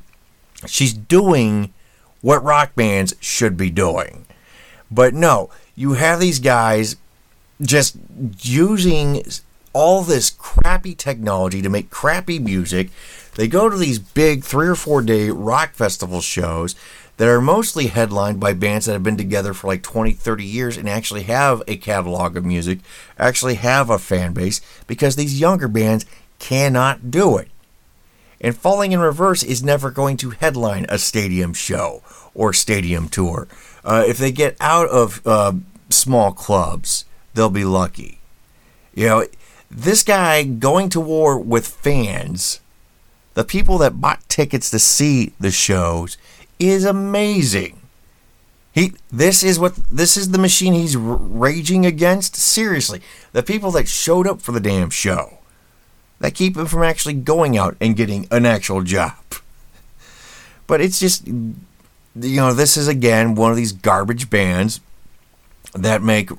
she's 0.66 0.92
doing 0.92 1.72
what 2.20 2.42
rock 2.42 2.74
bands 2.74 3.14
should 3.20 3.56
be 3.56 3.70
doing. 3.70 4.26
But 4.90 5.14
no, 5.14 5.50
you 5.76 5.92
have 5.94 6.20
these 6.20 6.40
guys 6.40 6.96
just 7.60 7.96
using 8.40 9.22
all 9.72 10.02
this 10.02 10.30
crappy 10.30 10.94
technology 10.94 11.62
to 11.62 11.68
make 11.68 11.90
crappy 11.90 12.38
music. 12.38 12.90
They 13.36 13.48
go 13.48 13.68
to 13.68 13.76
these 13.76 13.98
big 13.98 14.44
three 14.44 14.68
or 14.68 14.74
four 14.74 15.02
day 15.02 15.30
rock 15.30 15.74
festival 15.74 16.20
shows 16.20 16.74
that 17.16 17.28
are 17.28 17.40
mostly 17.40 17.88
headlined 17.88 18.40
by 18.40 18.54
bands 18.54 18.86
that 18.86 18.94
have 18.94 19.02
been 19.02 19.18
together 19.18 19.52
for 19.52 19.66
like 19.66 19.82
20, 19.82 20.12
30 20.12 20.44
years 20.44 20.76
and 20.78 20.88
actually 20.88 21.24
have 21.24 21.62
a 21.68 21.76
catalog 21.76 22.34
of 22.36 22.44
music, 22.44 22.78
actually 23.18 23.56
have 23.56 23.90
a 23.90 23.98
fan 23.98 24.32
base, 24.32 24.60
because 24.86 25.16
these 25.16 25.38
younger 25.38 25.68
bands 25.68 26.06
cannot 26.38 27.10
do 27.10 27.36
it. 27.36 27.48
And 28.40 28.56
Falling 28.56 28.92
in 28.92 29.00
Reverse 29.00 29.42
is 29.42 29.62
never 29.62 29.90
going 29.90 30.16
to 30.16 30.30
headline 30.30 30.86
a 30.88 30.98
stadium 30.98 31.52
show 31.52 32.02
or 32.34 32.54
stadium 32.54 33.08
tour. 33.08 33.46
Uh, 33.84 34.02
if 34.06 34.16
they 34.16 34.32
get 34.32 34.56
out 34.58 34.88
of 34.88 35.20
uh, 35.26 35.52
small 35.90 36.32
clubs, 36.32 37.04
they'll 37.34 37.50
be 37.50 37.64
lucky. 37.64 38.18
You 38.94 39.06
know, 39.06 39.26
this 39.70 40.02
guy 40.02 40.42
going 40.42 40.88
to 40.90 41.00
war 41.00 41.38
with 41.38 41.66
fans, 41.66 42.60
the 43.34 43.44
people 43.44 43.78
that 43.78 44.00
bought 44.00 44.28
tickets 44.28 44.70
to 44.70 44.78
see 44.78 45.32
the 45.38 45.50
shows, 45.50 46.18
is 46.58 46.84
amazing. 46.84 47.80
He, 48.72 48.92
this 49.10 49.42
is 49.42 49.58
what 49.58 49.76
this 49.90 50.16
is 50.16 50.30
the 50.30 50.38
machine 50.38 50.74
he's 50.74 50.96
r- 50.96 51.02
raging 51.02 51.86
against. 51.86 52.36
Seriously, 52.36 53.00
the 53.32 53.42
people 53.42 53.70
that 53.72 53.88
showed 53.88 54.26
up 54.26 54.40
for 54.40 54.52
the 54.52 54.60
damn 54.60 54.90
show, 54.90 55.38
that 56.20 56.34
keep 56.34 56.56
him 56.56 56.66
from 56.66 56.82
actually 56.82 57.14
going 57.14 57.56
out 57.56 57.76
and 57.80 57.96
getting 57.96 58.26
an 58.30 58.46
actual 58.46 58.82
job. 58.82 59.14
But 60.66 60.80
it's 60.80 61.00
just, 61.00 61.26
you 61.26 61.56
know, 62.14 62.54
this 62.54 62.76
is 62.76 62.86
again 62.86 63.34
one 63.34 63.50
of 63.50 63.56
these 63.56 63.72
garbage 63.72 64.30
bands 64.30 64.80
that 65.74 66.00
make 66.00 66.30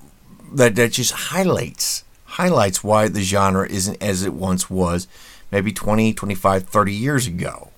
that 0.53 0.75
that 0.75 0.93
just 0.93 1.11
highlights 1.11 2.05
highlights 2.31 2.83
why 2.83 3.07
the 3.07 3.21
genre 3.21 3.67
isn't 3.67 4.01
as 4.01 4.23
it 4.23 4.33
once 4.33 4.69
was, 4.69 5.07
maybe 5.51 5.71
20, 5.71 6.13
25, 6.13 6.63
30 6.63 6.93
years 6.93 7.27
ago. 7.27 7.69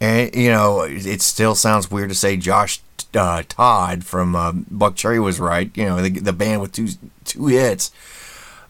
And 0.00 0.34
you 0.34 0.50
know, 0.50 0.82
it 0.82 1.20
still 1.22 1.54
sounds 1.54 1.90
weird 1.90 2.08
to 2.08 2.14
say 2.14 2.36
Josh 2.36 2.80
uh, 3.14 3.42
Todd 3.48 4.04
from 4.04 4.36
uh, 4.36 4.52
Buckcherry 4.52 5.22
was 5.22 5.40
right. 5.40 5.70
You 5.76 5.86
know, 5.86 6.02
the, 6.02 6.10
the 6.10 6.32
band 6.32 6.60
with 6.60 6.72
two 6.72 6.88
two 7.24 7.46
hits. 7.46 7.90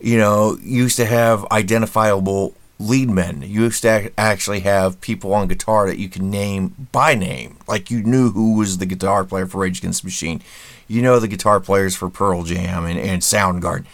You 0.01 0.17
know, 0.17 0.57
used 0.63 0.97
to 0.97 1.05
have 1.05 1.45
identifiable 1.51 2.55
lead 2.79 3.11
men. 3.11 3.43
You 3.43 3.65
used 3.65 3.83
to 3.83 4.11
actually 4.17 4.61
have 4.61 5.01
people 5.01 5.35
on 5.35 5.49
guitar 5.49 5.87
that 5.87 5.99
you 5.99 6.09
can 6.09 6.31
name 6.31 6.89
by 6.93 7.15
name, 7.15 7.59
like 7.67 7.91
you 7.91 8.03
knew 8.03 8.31
who 8.31 8.57
was 8.57 8.79
the 8.79 8.87
guitar 8.87 9.25
player 9.25 9.47
for 9.47 9.59
Rage 9.59 9.81
Against 9.81 10.03
the 10.03 10.07
Machine. 10.07 10.41
You 10.87 11.03
know 11.03 11.19
the 11.19 11.29
guitar 11.29 11.61
players 11.61 11.95
for 11.95 12.09
Pearl 12.09 12.45
Jam 12.45 12.87
and, 12.87 12.99
and 12.99 13.21
Soundgarden 13.21 13.85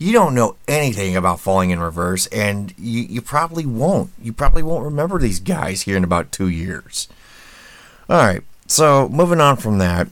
you 0.00 0.14
don't 0.14 0.34
know 0.34 0.56
anything 0.66 1.14
about 1.14 1.40
falling 1.40 1.68
in 1.68 1.78
reverse, 1.78 2.26
and 2.28 2.72
you, 2.78 3.02
you 3.02 3.20
probably 3.20 3.66
won't. 3.66 4.10
You 4.20 4.32
probably 4.32 4.62
won't 4.62 4.82
remember 4.82 5.18
these 5.18 5.40
guys 5.40 5.82
here 5.82 5.96
in 5.96 6.04
about 6.04 6.32
two 6.32 6.48
years. 6.48 7.06
All 8.08 8.16
right, 8.16 8.42
so 8.66 9.10
moving 9.10 9.42
on 9.42 9.58
from 9.58 9.76
that, 9.76 10.08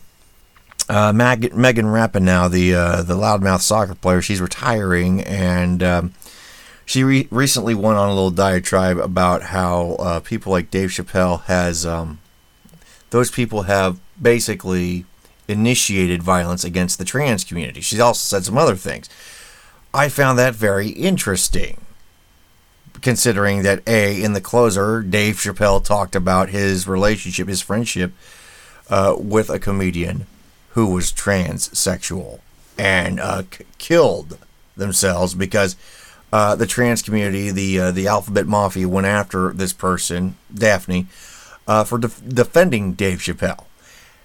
uh, 0.91 1.15
Mag- 1.15 1.55
Megan 1.55 1.87
Rapinoe, 1.87 2.51
the 2.51 2.75
uh, 2.75 3.03
the 3.03 3.15
loudmouth 3.15 3.63
soccer 3.63 3.95
player, 3.95 4.21
she's 4.21 4.43
retiring, 4.43 5.23
and 5.23 5.83
um, 5.83 6.13
she 6.85 7.03
re- 7.03 7.29
recently 7.31 7.75
went 7.75 7.97
on 7.97 8.11
a 8.11 8.15
little 8.15 8.31
diatribe 8.31 8.99
about 8.99 9.45
how 9.45 9.93
uh, 9.93 10.21
people 10.21 10.53
like 10.53 10.71
Dave 10.71 10.91
Chappelle 10.91 11.45
has 11.45 11.87
um, 11.87 12.19
those 13.09 13.31
people 13.31 13.63
have 13.63 13.99
basically 14.21 15.07
initiated 15.49 16.23
violence 16.23 16.63
against 16.63 16.99
the 16.99 17.07
trans 17.07 17.43
community. 17.43 17.81
She 17.81 17.99
also 17.99 18.37
said 18.37 18.45
some 18.45 18.59
other 18.59 18.77
things. 18.77 19.09
I 19.93 20.09
found 20.09 20.39
that 20.39 20.55
very 20.55 20.89
interesting. 20.89 21.81
Considering 23.01 23.63
that, 23.63 23.81
A, 23.87 24.23
in 24.23 24.33
the 24.33 24.41
closer, 24.41 25.03
Dave 25.03 25.37
Chappelle 25.37 25.83
talked 25.83 26.17
about 26.17 26.49
his 26.49 26.89
relationship, 26.89 27.47
his 27.47 27.63
friendship 27.63 28.13
uh, 28.91 29.15
with 29.17 29.51
a 29.51 29.59
comedian 29.59 30.27
who 30.71 30.87
was 30.87 31.13
transsexual 31.13 32.41
and 32.77 33.21
uh, 33.21 33.43
c- 33.43 33.65
killed 33.79 34.39
themselves 34.77 35.35
because 35.35 35.77
uh, 36.33 36.57
the 36.57 36.67
trans 36.67 37.03
community, 37.03 37.51
the 37.51 37.81
uh, 37.81 37.91
the 37.93 38.07
alphabet 38.07 38.47
mafia, 38.47 38.89
went 38.89 39.07
after 39.07 39.53
this 39.53 39.73
person, 39.73 40.37
Daphne, 40.53 41.07
uh, 41.67 41.85
for 41.85 41.99
defending 41.99 42.93
Dave 42.93 43.19
Chappelle. 43.19 43.65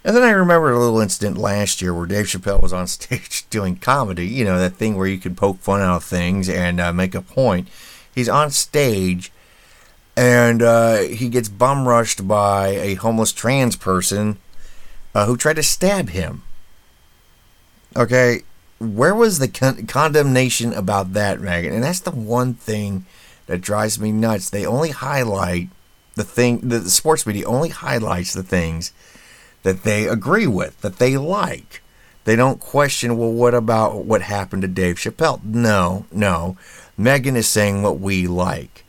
And 0.05 0.15
then 0.15 0.23
I 0.23 0.31
remember 0.31 0.71
a 0.71 0.79
little 0.79 0.99
incident 0.99 1.37
last 1.37 1.81
year 1.81 1.93
where 1.93 2.05
Dave 2.05 2.25
Chappelle 2.25 2.61
was 2.61 2.73
on 2.73 2.87
stage 2.87 3.49
doing 3.49 3.77
comedy. 3.77 4.27
You 4.27 4.45
know, 4.45 4.57
that 4.57 4.75
thing 4.75 4.95
where 4.95 5.07
you 5.07 5.17
can 5.17 5.35
poke 5.35 5.59
fun 5.59 5.81
out 5.81 5.97
of 5.97 6.03
things 6.03 6.49
and 6.49 6.79
uh, 6.79 6.91
make 6.91 7.15
a 7.15 7.21
point. 7.21 7.67
He's 8.13 8.29
on 8.29 8.51
stage 8.51 9.31
and 10.15 10.61
uh, 10.61 10.99
he 10.99 11.29
gets 11.29 11.49
bum 11.49 11.87
rushed 11.87 12.27
by 12.27 12.67
a 12.67 12.95
homeless 12.95 13.31
trans 13.31 13.75
person 13.75 14.37
uh, 15.15 15.25
who 15.25 15.37
tried 15.37 15.55
to 15.55 15.63
stab 15.63 16.09
him. 16.09 16.43
Okay, 17.95 18.41
where 18.79 19.15
was 19.15 19.39
the 19.39 19.47
con- 19.47 19.85
condemnation 19.87 20.73
about 20.73 21.13
that, 21.13 21.39
Megan? 21.39 21.73
And 21.73 21.83
that's 21.83 21.99
the 21.99 22.11
one 22.11 22.55
thing 22.55 23.05
that 23.47 23.61
drives 23.61 23.99
me 23.99 24.11
nuts. 24.11 24.49
They 24.49 24.65
only 24.65 24.89
highlight 24.89 25.69
the 26.15 26.23
thing, 26.23 26.59
the 26.67 26.89
sports 26.89 27.25
media 27.25 27.45
only 27.45 27.69
highlights 27.69 28.33
the 28.33 28.43
things 28.43 28.93
that 29.63 29.83
they 29.83 30.07
agree 30.07 30.47
with, 30.47 30.79
that 30.81 30.99
they 30.99 31.17
like. 31.17 31.81
They 32.25 32.35
don't 32.37 32.59
question, 32.59 33.17
well, 33.17 33.31
what 33.31 33.53
about 33.53 34.05
what 34.05 34.21
happened 34.21 34.61
to 34.61 34.67
Dave 34.67 34.95
Chappelle? 34.95 35.43
No, 35.43 36.05
no. 36.11 36.55
Megan 36.97 37.35
is 37.35 37.47
saying 37.47 37.81
what 37.81 37.99
we 37.99 38.27
like. 38.27 38.85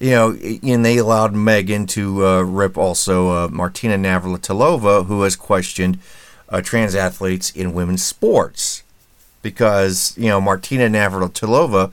You 0.00 0.10
know, 0.10 0.36
and 0.64 0.84
they 0.84 0.96
allowed 0.96 1.32
Megan 1.32 1.86
to 1.88 2.26
uh, 2.26 2.42
rip 2.42 2.76
also 2.76 3.30
uh, 3.30 3.48
Martina 3.48 3.96
Navratilova, 3.96 5.06
who 5.06 5.22
has 5.22 5.36
questioned 5.36 6.00
uh, 6.48 6.60
trans 6.60 6.96
athletes 6.96 7.50
in 7.50 7.72
women's 7.72 8.02
sports. 8.02 8.82
Because, 9.42 10.14
you 10.16 10.28
know, 10.28 10.40
Martina 10.40 10.88
Navratilova 10.88 11.92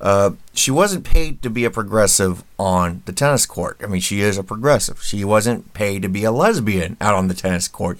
uh, 0.00 0.30
she 0.54 0.70
wasn't 0.70 1.04
paid 1.04 1.42
to 1.42 1.50
be 1.50 1.64
a 1.64 1.70
progressive 1.70 2.44
on 2.58 3.02
the 3.04 3.12
tennis 3.12 3.46
court. 3.46 3.80
I 3.82 3.86
mean, 3.86 4.00
she 4.00 4.20
is 4.20 4.38
a 4.38 4.44
progressive. 4.44 5.02
She 5.02 5.24
wasn't 5.24 5.74
paid 5.74 6.02
to 6.02 6.08
be 6.08 6.24
a 6.24 6.30
lesbian 6.32 6.96
out 7.00 7.14
on 7.14 7.28
the 7.28 7.34
tennis 7.34 7.66
court. 7.68 7.98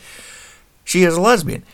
She 0.85 1.03
is 1.03 1.17
a 1.17 1.21
lesbian. 1.21 1.65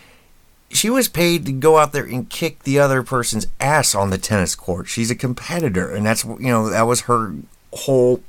she 0.71 0.91
was 0.91 1.09
paid 1.09 1.47
to 1.47 1.53
go 1.53 1.79
out 1.79 1.93
there 1.93 2.05
and 2.05 2.29
kick 2.29 2.65
the 2.65 2.79
other 2.81 3.03
person's 3.03 3.47
ass 3.61 3.95
on 3.95 4.11
the 4.11 4.19
tennis 4.19 4.55
court. 4.55 4.89
She's 4.89 5.11
a 5.11 5.15
competitor, 5.15 5.95
and 5.95 6.05
that's 6.05 6.25
you 6.25 6.49
know 6.49 6.69
that 6.69 6.83
was 6.83 7.03
her 7.03 7.35
whole 7.73 8.23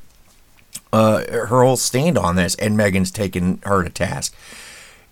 uh, 0.93 1.25
her 1.31 1.63
whole 1.63 1.77
stand 1.77 2.17
on 2.17 2.36
this. 2.36 2.55
And 2.55 2.77
Megan's 2.77 3.12
taken 3.12 3.60
her 3.63 3.84
to 3.84 3.89
task. 3.89 4.36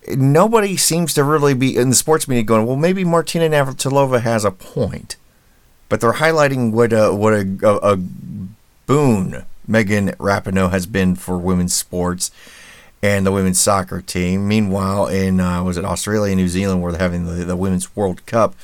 Nobody 0.08 0.76
seems 0.76 1.14
to 1.14 1.24
really 1.24 1.54
be 1.54 1.76
in 1.76 1.88
the 1.88 1.94
sports 1.94 2.28
media 2.28 2.44
going, 2.44 2.66
well, 2.66 2.76
maybe 2.76 3.04
Martina 3.04 3.48
Navratilova 3.48 4.20
has 4.20 4.44
a 4.44 4.50
point, 4.50 5.16
but 5.88 6.00
they're 6.00 6.14
highlighting 6.14 6.72
what 6.72 6.92
a 6.92 7.14
what 7.14 7.32
a, 7.32 7.58
a, 7.62 7.92
a 7.92 7.96
boon 8.86 9.44
Megan 9.66 10.10
Rapinoe 10.12 10.70
has 10.70 10.86
been 10.86 11.16
for 11.16 11.38
women's 11.38 11.74
sports 11.74 12.30
and 13.02 13.26
the 13.26 13.32
women's 13.32 13.60
soccer 13.60 14.00
team. 14.00 14.48
Meanwhile, 14.48 15.08
in 15.08 15.40
uh, 15.40 15.62
was 15.62 15.76
it 15.76 15.84
Australia 15.84 16.32
and 16.32 16.40
New 16.40 16.48
Zealand 16.48 16.82
where 16.82 16.92
they're 16.92 17.00
having 17.00 17.26
the, 17.26 17.44
the 17.44 17.56
women's 17.56 17.94
World 17.94 18.24
Cup, 18.26 18.54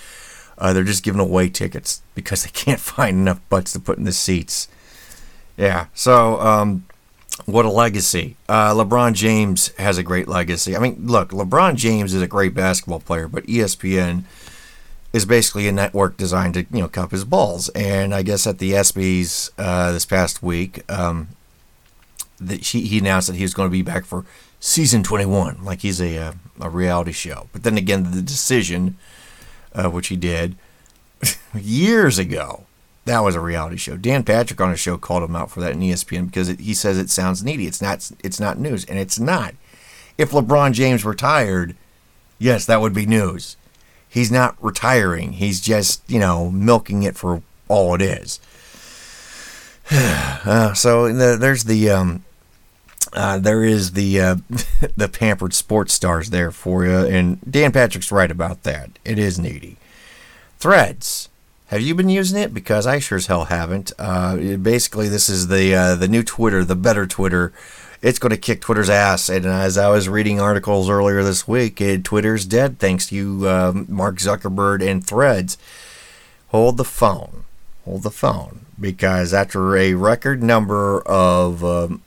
uh, 0.58 0.72
they're 0.72 0.84
just 0.84 1.02
giving 1.02 1.20
away 1.20 1.48
tickets 1.48 2.02
because 2.14 2.44
they 2.44 2.50
can't 2.50 2.80
find 2.80 3.18
enough 3.18 3.40
butts 3.48 3.72
to 3.72 3.80
put 3.80 3.98
in 3.98 4.04
the 4.04 4.12
seats. 4.12 4.68
Yeah, 5.56 5.86
so 5.92 6.40
um, 6.40 6.84
what 7.44 7.66
a 7.66 7.70
legacy. 7.70 8.36
Uh, 8.48 8.72
LeBron 8.72 9.12
James 9.12 9.68
has 9.78 9.98
a 9.98 10.02
great 10.02 10.26
legacy. 10.26 10.74
I 10.74 10.80
mean, 10.80 11.06
look, 11.06 11.30
LeBron 11.30 11.76
James 11.76 12.14
is 12.14 12.22
a 12.22 12.26
great 12.26 12.54
basketball 12.54 13.00
player, 13.00 13.28
but 13.28 13.46
ESPN 13.46 14.24
is 15.12 15.24
basically 15.24 15.66
a 15.66 15.72
network 15.72 16.16
designed 16.16 16.54
to 16.54 16.66
you 16.70 16.82
know 16.82 16.88
cup 16.88 17.10
his 17.10 17.24
balls. 17.24 17.68
And 17.70 18.14
I 18.14 18.22
guess 18.22 18.46
at 18.46 18.58
the 18.58 18.72
ESPYS 18.72 19.50
uh, 19.58 19.92
this 19.92 20.04
past 20.04 20.42
week, 20.42 20.90
um, 20.90 21.28
that 22.40 22.64
she, 22.64 22.82
he 22.82 22.98
announced 22.98 23.28
that 23.28 23.36
he 23.36 23.42
was 23.42 23.54
going 23.54 23.68
to 23.68 23.72
be 23.72 23.82
back 23.82 24.04
for 24.04 24.24
season 24.60 25.02
21, 25.02 25.64
like 25.64 25.80
he's 25.80 26.00
a 26.00 26.16
uh, 26.16 26.32
a 26.60 26.70
reality 26.70 27.12
show. 27.12 27.48
But 27.52 27.62
then 27.62 27.76
again, 27.76 28.10
the 28.12 28.22
decision, 28.22 28.96
uh, 29.74 29.90
which 29.90 30.08
he 30.08 30.16
did 30.16 30.56
years 31.54 32.18
ago, 32.18 32.66
that 33.06 33.20
was 33.20 33.34
a 33.34 33.40
reality 33.40 33.76
show. 33.76 33.96
Dan 33.96 34.22
Patrick 34.22 34.60
on 34.60 34.70
a 34.70 34.76
show 34.76 34.96
called 34.96 35.22
him 35.22 35.34
out 35.34 35.50
for 35.50 35.60
that 35.60 35.72
in 35.72 35.80
ESPN 35.80 36.26
because 36.26 36.48
it, 36.48 36.60
he 36.60 36.74
says 36.74 36.98
it 36.98 37.10
sounds 37.10 37.42
needy. 37.42 37.66
It's 37.66 37.82
not. 37.82 38.10
It's 38.22 38.38
not 38.38 38.58
news, 38.58 38.84
and 38.84 38.98
it's 38.98 39.18
not. 39.18 39.54
If 40.16 40.30
LeBron 40.30 40.72
James 40.72 41.04
retired, 41.04 41.74
yes, 42.38 42.66
that 42.66 42.80
would 42.80 42.92
be 42.92 43.06
news. 43.06 43.56
He's 44.10 44.32
not 44.32 44.56
retiring. 44.60 45.34
He's 45.34 45.60
just 45.60 46.02
you 46.10 46.18
know 46.18 46.50
milking 46.50 47.04
it 47.04 47.16
for 47.16 47.42
all 47.68 47.94
it 47.94 48.02
is. 48.02 48.40
uh, 49.90 50.74
so 50.74 51.12
the, 51.12 51.36
there's 51.36 51.64
the 51.64 51.90
um, 51.90 52.24
uh, 53.12 53.38
there 53.38 53.64
is 53.64 53.92
the 53.92 54.20
uh, 54.20 54.36
the 54.96 55.08
pampered 55.08 55.54
sports 55.54 55.94
stars 55.94 56.30
there 56.30 56.50
for 56.50 56.84
you, 56.84 56.98
and 56.98 57.40
Dan 57.48 57.72
Patrick's 57.72 58.12
right 58.12 58.30
about 58.30 58.64
that. 58.64 58.98
It 59.04 59.18
is 59.18 59.38
needy. 59.38 59.76
Threads. 60.58 61.28
Have 61.68 61.82
you 61.82 61.94
been 61.94 62.08
using 62.08 62.36
it? 62.40 62.52
Because 62.52 62.84
I 62.84 62.98
sure 62.98 63.16
as 63.16 63.26
hell 63.26 63.44
haven't. 63.44 63.92
Uh, 63.96 64.56
basically, 64.56 65.08
this 65.08 65.28
is 65.28 65.46
the 65.46 65.72
uh, 65.72 65.94
the 65.94 66.08
new 66.08 66.24
Twitter, 66.24 66.64
the 66.64 66.74
better 66.74 67.06
Twitter. 67.06 67.52
It's 68.02 68.18
going 68.18 68.30
to 68.30 68.36
kick 68.36 68.62
Twitter's 68.62 68.90
ass. 68.90 69.28
And 69.28 69.44
as 69.44 69.76
I 69.76 69.88
was 69.90 70.08
reading 70.08 70.40
articles 70.40 70.88
earlier 70.88 71.22
this 71.22 71.46
week, 71.46 71.80
it, 71.80 72.04
Twitter's 72.04 72.46
dead 72.46 72.78
thanks 72.78 73.08
to 73.08 73.14
you, 73.14 73.48
um, 73.48 73.86
Mark 73.88 74.16
Zuckerberg 74.16 74.86
and 74.86 75.06
Threads. 75.06 75.58
Hold 76.48 76.76
the 76.78 76.84
phone. 76.84 77.44
Hold 77.84 78.02
the 78.02 78.10
phone. 78.10 78.66
Because 78.80 79.34
after 79.34 79.76
a 79.76 79.94
record 79.94 80.42
number 80.42 81.02
of 81.02 81.62
um, 81.62 82.02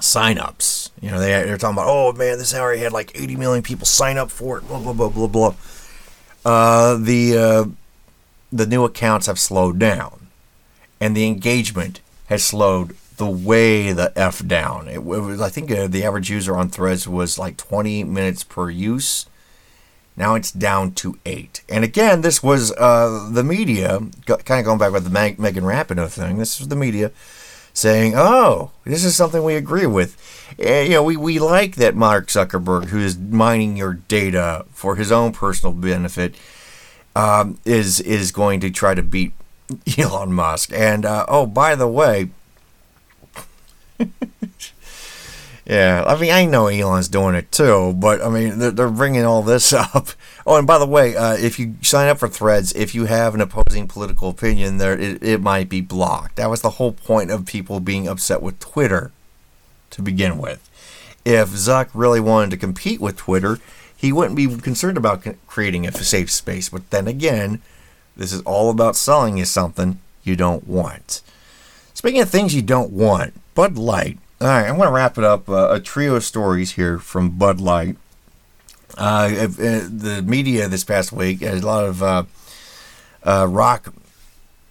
signups. 0.00 0.90
You 1.00 1.10
know, 1.10 1.20
they, 1.20 1.28
they're 1.28 1.58
talking 1.58 1.76
about, 1.76 1.88
oh 1.88 2.12
man, 2.12 2.38
this 2.38 2.54
already 2.54 2.80
had 2.80 2.92
like 2.92 3.12
80 3.14 3.36
million 3.36 3.62
people 3.62 3.86
sign 3.86 4.18
up 4.18 4.30
for 4.30 4.58
it, 4.58 4.66
blah, 4.66 4.80
blah, 4.80 4.92
blah, 4.92 5.08
blah, 5.08 5.26
blah. 5.26 5.54
Uh, 6.44 6.96
the, 6.96 7.36
uh, 7.36 7.64
the 8.52 8.66
new 8.66 8.84
accounts 8.84 9.26
have 9.26 9.38
slowed 9.38 9.78
down, 9.78 10.28
and 11.00 11.16
the 11.16 11.26
engagement 11.26 12.00
has 12.26 12.42
slowed 12.42 12.96
the 13.20 13.26
way 13.26 13.92
the 13.92 14.10
F 14.16 14.44
down. 14.46 14.88
It, 14.88 15.04
was, 15.04 15.42
I 15.42 15.50
think 15.50 15.70
uh, 15.70 15.86
the 15.86 16.04
average 16.04 16.30
user 16.30 16.56
on 16.56 16.70
threads 16.70 17.06
was 17.06 17.38
like 17.38 17.58
20 17.58 18.02
minutes 18.04 18.44
per 18.44 18.70
use. 18.70 19.26
Now 20.16 20.36
it's 20.36 20.50
down 20.50 20.92
to 20.92 21.18
eight. 21.26 21.62
And 21.68 21.84
again, 21.84 22.22
this 22.22 22.42
was 22.42 22.72
uh, 22.72 23.28
the 23.30 23.44
media, 23.44 24.00
kind 24.26 24.58
of 24.58 24.64
going 24.64 24.78
back 24.78 24.92
with 24.92 25.04
the 25.04 25.10
Meg- 25.10 25.38
Megan 25.38 25.64
Rapinoe 25.64 26.08
thing. 26.08 26.38
This 26.38 26.58
was 26.58 26.68
the 26.68 26.76
media 26.76 27.12
saying, 27.74 28.14
"Oh, 28.16 28.70
this 28.84 29.04
is 29.04 29.14
something 29.14 29.44
we 29.44 29.54
agree 29.54 29.86
with." 29.86 30.16
And, 30.58 30.88
you 30.88 30.94
know, 30.94 31.02
we, 31.02 31.16
we 31.16 31.38
like 31.38 31.76
that 31.76 31.94
Mark 31.94 32.28
Zuckerberg, 32.28 32.86
who 32.86 33.00
is 33.00 33.18
mining 33.18 33.76
your 33.76 33.94
data 33.94 34.64
for 34.72 34.96
his 34.96 35.12
own 35.12 35.32
personal 35.32 35.74
benefit, 35.74 36.34
um, 37.14 37.58
is 37.66 38.00
is 38.00 38.32
going 38.32 38.60
to 38.60 38.70
try 38.70 38.94
to 38.94 39.02
beat 39.02 39.32
Elon 39.98 40.32
Musk. 40.32 40.72
And 40.72 41.04
uh, 41.04 41.26
oh, 41.28 41.44
by 41.44 41.74
the 41.74 41.88
way. 41.88 42.30
Yeah, 45.70 46.02
I 46.04 46.20
mean, 46.20 46.32
I 46.32 46.46
know 46.46 46.66
Elon's 46.66 47.06
doing 47.06 47.36
it 47.36 47.52
too, 47.52 47.92
but 47.96 48.20
I 48.20 48.28
mean, 48.28 48.58
they're, 48.58 48.72
they're 48.72 48.90
bringing 48.90 49.24
all 49.24 49.42
this 49.42 49.72
up. 49.72 50.08
Oh, 50.44 50.56
and 50.56 50.66
by 50.66 50.78
the 50.78 50.86
way, 50.86 51.14
uh, 51.14 51.34
if 51.34 51.60
you 51.60 51.76
sign 51.80 52.08
up 52.08 52.18
for 52.18 52.28
Threads, 52.28 52.72
if 52.72 52.92
you 52.92 53.04
have 53.04 53.36
an 53.36 53.40
opposing 53.40 53.86
political 53.86 54.30
opinion, 54.30 54.78
there 54.78 54.98
it, 54.98 55.22
it 55.22 55.40
might 55.40 55.68
be 55.68 55.80
blocked. 55.80 56.36
That 56.36 56.50
was 56.50 56.62
the 56.62 56.70
whole 56.70 56.90
point 56.90 57.30
of 57.30 57.46
people 57.46 57.78
being 57.78 58.08
upset 58.08 58.42
with 58.42 58.58
Twitter 58.58 59.12
to 59.90 60.02
begin 60.02 60.38
with. 60.38 60.68
If 61.24 61.50
Zuck 61.50 61.90
really 61.94 62.18
wanted 62.20 62.50
to 62.50 62.56
compete 62.56 63.00
with 63.00 63.16
Twitter, 63.16 63.60
he 63.96 64.12
wouldn't 64.12 64.34
be 64.34 64.48
concerned 64.56 64.96
about 64.96 65.24
creating 65.46 65.86
a 65.86 65.92
safe 65.92 66.32
space. 66.32 66.68
But 66.68 66.90
then 66.90 67.06
again, 67.06 67.62
this 68.16 68.32
is 68.32 68.42
all 68.42 68.70
about 68.70 68.96
selling 68.96 69.36
you 69.36 69.44
something 69.44 70.00
you 70.24 70.34
don't 70.34 70.66
want. 70.66 71.22
Speaking 71.94 72.22
of 72.22 72.28
things 72.28 72.56
you 72.56 72.62
don't 72.62 72.90
want, 72.90 73.34
Bud 73.60 73.76
Light 73.76 74.16
all 74.40 74.48
right, 74.48 74.66
I'm 74.66 74.76
going 74.76 74.88
to 74.88 74.94
wrap 74.94 75.18
it 75.18 75.24
up. 75.24 75.50
Uh, 75.50 75.68
a 75.70 75.80
trio 75.80 76.14
of 76.14 76.24
stories 76.24 76.72
here 76.72 76.98
from 76.98 77.32
Bud 77.32 77.60
Light. 77.60 77.98
Uh, 78.96 79.28
uh, 79.28 79.48
the 79.86 80.24
media 80.26 80.66
this 80.66 80.82
past 80.82 81.12
week, 81.12 81.42
a 81.42 81.56
lot 81.56 81.84
of 81.84 82.02
uh, 82.02 82.24
uh 83.22 83.46
rock 83.46 83.92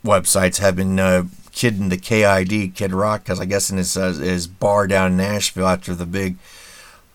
websites 0.03 0.57
have 0.57 0.75
been 0.75 0.99
uh, 0.99 1.25
kidding 1.51 1.89
the 1.89 1.97
KID, 1.97 2.73
Kid 2.73 2.91
Rock, 2.91 3.25
because 3.25 3.39
I 3.39 3.45
guess 3.45 3.69
in 3.69 3.77
his, 3.77 3.93
his 3.93 4.47
bar 4.47 4.87
down 4.87 5.11
in 5.11 5.17
Nashville 5.17 5.67
after 5.67 5.93
the 5.93 6.07
big 6.07 6.37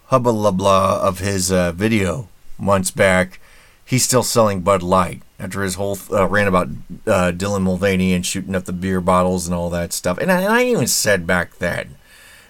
hubba 0.06 0.32
blah 0.32 1.00
of 1.02 1.18
his 1.18 1.50
video 1.50 2.28
months 2.56 2.92
back, 2.92 3.40
he's 3.84 4.04
still 4.04 4.22
selling 4.22 4.60
Bud 4.60 4.84
Light 4.84 5.23
after 5.38 5.62
his 5.62 5.74
whole 5.74 5.98
uh, 6.10 6.28
rant 6.28 6.48
about 6.48 6.68
uh, 7.06 7.32
Dylan 7.32 7.62
Mulvaney 7.62 8.12
and 8.12 8.24
shooting 8.24 8.54
up 8.54 8.64
the 8.64 8.72
beer 8.72 9.00
bottles 9.00 9.46
and 9.46 9.54
all 9.54 9.70
that 9.70 9.92
stuff. 9.92 10.18
And 10.18 10.30
I, 10.30 10.42
and 10.42 10.52
I 10.52 10.64
even 10.64 10.86
said 10.86 11.26
back 11.26 11.56
then 11.56 11.96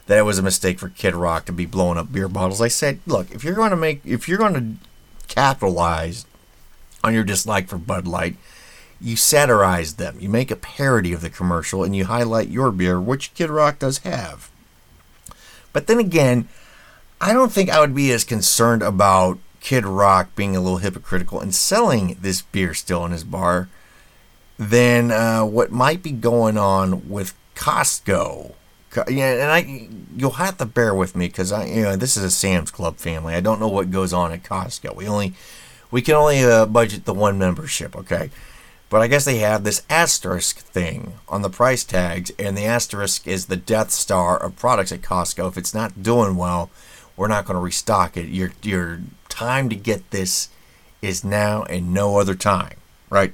that 0.07 0.19
it 0.19 0.23
was 0.23 0.39
a 0.39 0.43
mistake 0.43 0.79
for 0.79 0.91
Kid 0.91 1.15
Rock 1.15 1.47
to 1.47 1.53
be 1.53 1.67
blowing 1.67 1.99
up 1.99 2.13
beer 2.13 2.29
bottles. 2.29 2.61
I 2.61 2.69
said, 2.69 3.01
look, 3.07 3.31
if 3.31 3.43
you're 3.43 3.55
going 3.55 3.71
to 3.71 3.77
make, 3.77 4.05
if 4.05 4.29
you're 4.29 4.39
going 4.39 4.55
to 4.55 4.89
capitalize 5.29 6.27
on 7.03 7.15
your 7.15 7.25
dislike 7.25 7.69
for 7.69 7.79
Bud 7.79 8.07
Light, 8.07 8.37
you 9.01 9.17
satirize 9.17 9.95
them. 9.95 10.17
You 10.21 10.29
make 10.29 10.51
a 10.51 10.57
parody 10.57 11.13
of 11.13 11.21
the 11.21 11.31
commercial 11.31 11.85
and 11.85 11.97
you 11.97 12.05
highlight 12.05 12.49
your 12.49 12.71
beer, 12.71 13.01
which 13.01 13.35
Kid 13.35 13.51
Rock 13.51 13.79
does 13.79 13.99
have. 13.99 14.51
But 15.73 15.87
then 15.87 15.99
again, 15.99 16.49
I 17.21 17.33
don't 17.33 17.53
think 17.53 17.71
I 17.71 17.81
would 17.81 17.95
be 17.95 18.13
as 18.13 18.25
concerned 18.25 18.83
about 18.83 19.39
Kid 19.65 19.85
Rock 19.85 20.37
being 20.37 20.55
a 20.55 20.61
little 20.61 20.79
hypocritical 20.79 21.41
and 21.41 21.53
selling 21.53 22.17
this 22.21 22.43
beer 22.43 22.73
still 22.73 23.05
in 23.05 23.11
his 23.11 23.25
bar 23.25 23.69
than 24.57 25.11
uh, 25.11 25.45
what 25.45 25.73
might 25.73 26.05
be 26.05 26.13
going 26.13 26.57
on 26.57 27.09
with 27.09 27.35
Costco 27.57 28.55
yeah, 29.09 29.33
and 29.33 29.51
I 29.51 29.89
you'll 30.17 30.33
have 30.33 30.59
to 30.59 30.67
bear 30.67 30.95
with 30.95 31.17
me 31.17 31.27
because 31.27 31.53
I 31.53 31.67
you 31.67 31.83
know 31.83 31.97
this 31.97 32.17
is 32.17 32.25
a 32.25 32.31
Sam's 32.31 32.71
Club 32.71 32.97
family. 32.97 33.35
I 33.35 33.41
don't 33.41 33.61
know 33.61 33.69
what 33.69 33.91
goes 33.91 34.13
on 34.13 34.33
at 34.33 34.43
Costco. 34.43 34.95
We 34.95 35.09
only 35.09 35.35
we 35.91 36.03
can 36.03 36.15
only 36.15 36.43
uh, 36.43 36.67
budget 36.67 37.05
the 37.05 37.15
one 37.15 37.39
membership, 37.39 37.97
okay? 37.97 38.31
But 38.91 39.01
I 39.01 39.09
guess 39.09 39.25
they 39.25 39.39
have 39.39 39.65
this 39.65 39.83
asterisk 39.91 40.59
thing 40.59 41.15
on 41.29 41.43
the 41.43 41.51
price 41.51 41.85
tags, 41.85 42.31
and 42.39 42.57
the 42.57 42.67
asterisk 42.67 43.27
is 43.27 43.47
the 43.47 43.57
Death 43.57 43.91
Star 43.91 44.41
of 44.41 44.57
products 44.57 44.93
at 44.93 45.03
Costco. 45.03 45.49
If 45.49 45.59
it's 45.59 45.75
not 45.75 46.03
doing 46.03 46.37
well, 46.37 46.71
we're 47.17 47.29
not 47.29 47.45
going 47.47 47.57
to 47.57 47.61
restock 47.61 48.17
it. 48.17 48.29
Your 48.29 48.53
your 48.63 49.01
time 49.35 49.69
to 49.69 49.75
get 49.75 50.11
this 50.11 50.49
is 51.03 51.25
now 51.25 51.65
and 51.65 51.93
no 51.93 52.19
other 52.19 52.37
time, 52.37 52.77
right? 53.11 53.33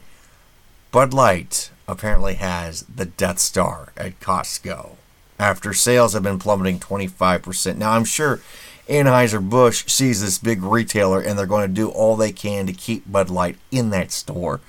Bud 0.91 1.13
Light 1.13 1.71
apparently 1.87 2.35
has 2.35 2.83
the 2.83 3.05
Death 3.05 3.39
Star 3.39 3.93
at 3.97 4.19
Costco 4.19 4.97
after 5.39 5.75
sales 5.75 6.15
have 6.15 6.23
been 6.23 6.39
plummeting 6.39 6.79
25%. 6.79 7.77
Now, 7.77 7.93
I'm 7.93 8.05
sure 8.05 8.41
Anheuser-Busch 8.89 9.87
sees 9.87 10.23
this 10.23 10.39
big 10.39 10.63
retailer 10.63 11.21
and 11.21 11.39
they're 11.39 11.47
going 11.47 11.69
to 11.69 11.75
do 11.75 11.91
all 11.91 12.17
they 12.17 12.33
can 12.33 12.67
to 12.67 12.73
keep 12.73 13.11
Bud 13.11 13.29
Light 13.29 13.57
in 13.71 13.91
that 13.91 14.11
store. 14.11 14.61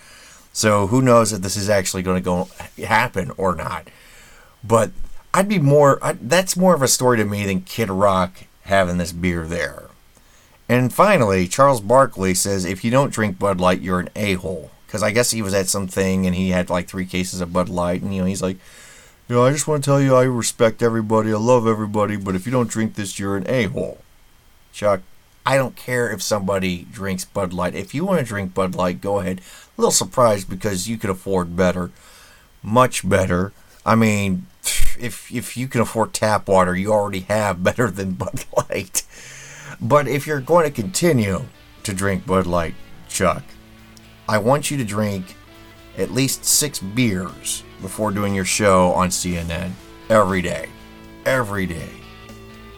So 0.54 0.88
who 0.88 1.02
knows 1.02 1.32
if 1.32 1.42
this 1.42 1.56
is 1.56 1.70
actually 1.70 2.04
going 2.04 2.22
to 2.22 2.24
go 2.24 2.50
happen 2.86 3.32
or 3.38 3.56
not. 3.56 3.88
But 4.64 4.92
I'd 5.34 5.48
be 5.48 5.60
more, 5.60 5.98
I, 6.04 6.14
that's 6.14 6.58
more 6.58 6.76
of 6.76 6.82
a 6.82 6.90
story 6.90 7.18
to 7.18 7.26
me 7.26 7.46
than 7.46 7.62
Kid 7.62 7.90
Rock 7.90 8.44
having 8.64 8.98
this 8.98 9.14
beer 9.14 9.48
there. 9.48 9.91
And 10.72 10.94
finally, 10.94 11.50
Charles 11.50 11.82
Barkley 11.82 12.34
says 12.34 12.64
if 12.64 12.82
you 12.86 12.92
don't 12.92 13.12
drink 13.12 13.38
Bud 13.38 13.60
Light, 13.60 13.82
you're 13.82 14.00
an 14.00 14.10
a 14.16 14.36
hole. 14.36 14.72
Because 14.88 15.04
I 15.04 15.12
guess 15.12 15.32
he 15.32 15.42
was 15.42 15.54
at 15.54 15.68
something 15.68 16.26
and 16.26 16.34
he 16.34 16.52
had 16.52 16.70
like 16.70 16.88
three 16.88 17.06
cases 17.06 17.42
of 17.42 17.52
Bud 17.52 17.68
Light, 17.68 18.02
and 18.02 18.16
you 18.16 18.22
know 18.22 18.28
he's 18.28 18.42
like, 18.42 18.56
you 19.28 19.36
know, 19.36 19.46
I 19.46 19.52
just 19.52 19.68
want 19.68 19.84
to 19.84 19.90
tell 19.90 20.00
you 20.00 20.16
I 20.16 20.24
respect 20.24 20.82
everybody, 20.82 21.34
I 21.34 21.36
love 21.36 21.68
everybody, 21.68 22.16
but 22.16 22.36
if 22.36 22.46
you 22.46 22.54
don't 22.54 22.70
drink 22.70 22.96
this, 22.96 23.20
you're 23.20 23.36
an 23.36 23.50
a 23.50 23.66
hole. 23.66 23.98
Chuck, 24.72 25.02
I 25.46 25.58
don't 25.58 25.76
care 25.76 26.10
if 26.10 26.22
somebody 26.22 26.88
drinks 26.90 27.26
Bud 27.26 27.52
Light. 27.52 27.76
If 27.76 27.94
you 27.94 28.06
want 28.06 28.22
to 28.22 28.26
drink 28.26 28.54
Bud 28.54 28.74
Light, 28.74 29.02
go 29.02 29.20
ahead. 29.20 29.42
A 29.78 29.82
little 29.82 29.92
surprised 29.92 30.50
because 30.50 30.88
you 30.88 30.98
could 30.98 31.10
afford 31.10 31.58
better, 31.58 31.92
much 32.64 33.08
better. 33.08 33.52
I 33.86 33.96
mean, 33.96 34.46
if 34.98 35.30
if 35.30 35.58
you 35.58 35.68
can 35.68 35.82
afford 35.82 36.14
tap 36.14 36.48
water, 36.48 36.78
you 36.78 36.94
already 36.94 37.22
have 37.28 37.62
better 37.62 37.92
than 37.92 38.14
Bud 38.14 38.46
Light. 38.56 39.04
But 39.82 40.08
if 40.08 40.28
you're 40.28 40.42
going 40.42 40.66
to 40.66 40.72
continue 40.72 41.46
to 41.84 41.94
drink 41.94 42.26
Bud 42.26 42.46
Light, 42.46 42.76
Chuck, 43.10 43.44
I 44.30 44.38
want 44.38 44.70
you 44.70 44.78
to 44.78 44.86
drink 44.86 45.36
at 45.98 46.12
least 46.12 46.46
six 46.46 46.80
beers 46.80 47.64
before 47.82 48.12
doing 48.12 48.36
your 48.36 48.46
show 48.46 48.92
on 48.94 49.10
CNN 49.10 49.72
every 50.10 50.42
day. 50.42 50.70
Every 51.26 51.66
day. 51.66 51.90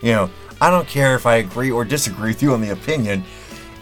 You 0.02 0.12
know, 0.14 0.30
I 0.62 0.70
don't 0.70 0.88
care 0.88 1.16
if 1.16 1.26
I 1.26 1.36
agree 1.36 1.72
or 1.72 1.84
disagree 1.84 2.30
with 2.30 2.42
you 2.42 2.54
on 2.54 2.62
the 2.62 2.72
opinion. 2.72 3.24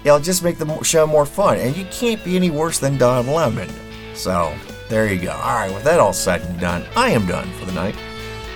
It'll 0.04 0.20
just 0.20 0.44
make 0.44 0.58
the 0.58 0.82
show 0.84 1.06
more 1.06 1.26
fun. 1.26 1.58
And 1.58 1.78
you 1.78 1.86
can't 1.92 2.24
be 2.24 2.36
any 2.36 2.50
worse 2.50 2.80
than 2.80 2.98
Don 2.98 3.28
Lemon. 3.28 3.70
So, 4.16 4.54
there 4.90 5.12
you 5.12 5.22
go. 5.22 5.32
All 5.32 5.56
right, 5.56 5.74
with 5.74 5.84
that 5.84 6.00
all 6.00 6.14
said 6.14 6.42
and 6.42 6.60
done, 6.60 6.84
I 6.96 7.10
am 7.10 7.28
done 7.28 7.50
for 7.54 7.66
the 7.66 7.72
night. 7.72 7.96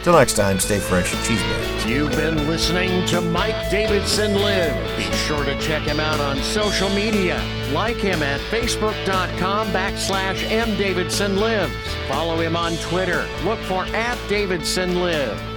Till 0.06 0.14
next 0.14 0.34
time, 0.34 0.60
stay 0.60 0.78
fresh 0.78 1.12
and 1.16 1.24
cheeseburger. 1.24 1.90
You've 1.90 2.12
been 2.12 2.48
listening 2.48 3.08
to 3.08 3.22
Mike 3.22 3.72
Davidson 3.72 4.36
Live. 4.36 4.98
Be 4.98 5.12
sure 5.26 5.44
to 5.44 5.60
check 5.60 5.82
him 5.82 6.00
out 6.00 6.20
on 6.20 6.38
social 6.44 6.90
media. 6.90 7.44
Like 7.74 7.96
him 7.96 8.22
at 8.22 8.40
facebook.com 8.52 9.70
backslash 9.70 10.48
mdavidsonlives. 10.48 11.72
Follow 12.08 12.40
him 12.40 12.56
on 12.56 12.76
Twitter. 12.76 13.28
Look 13.44 13.58
for 13.62 13.84
at 13.96 14.20
Davidson 14.30 15.00
Live. 15.00 15.55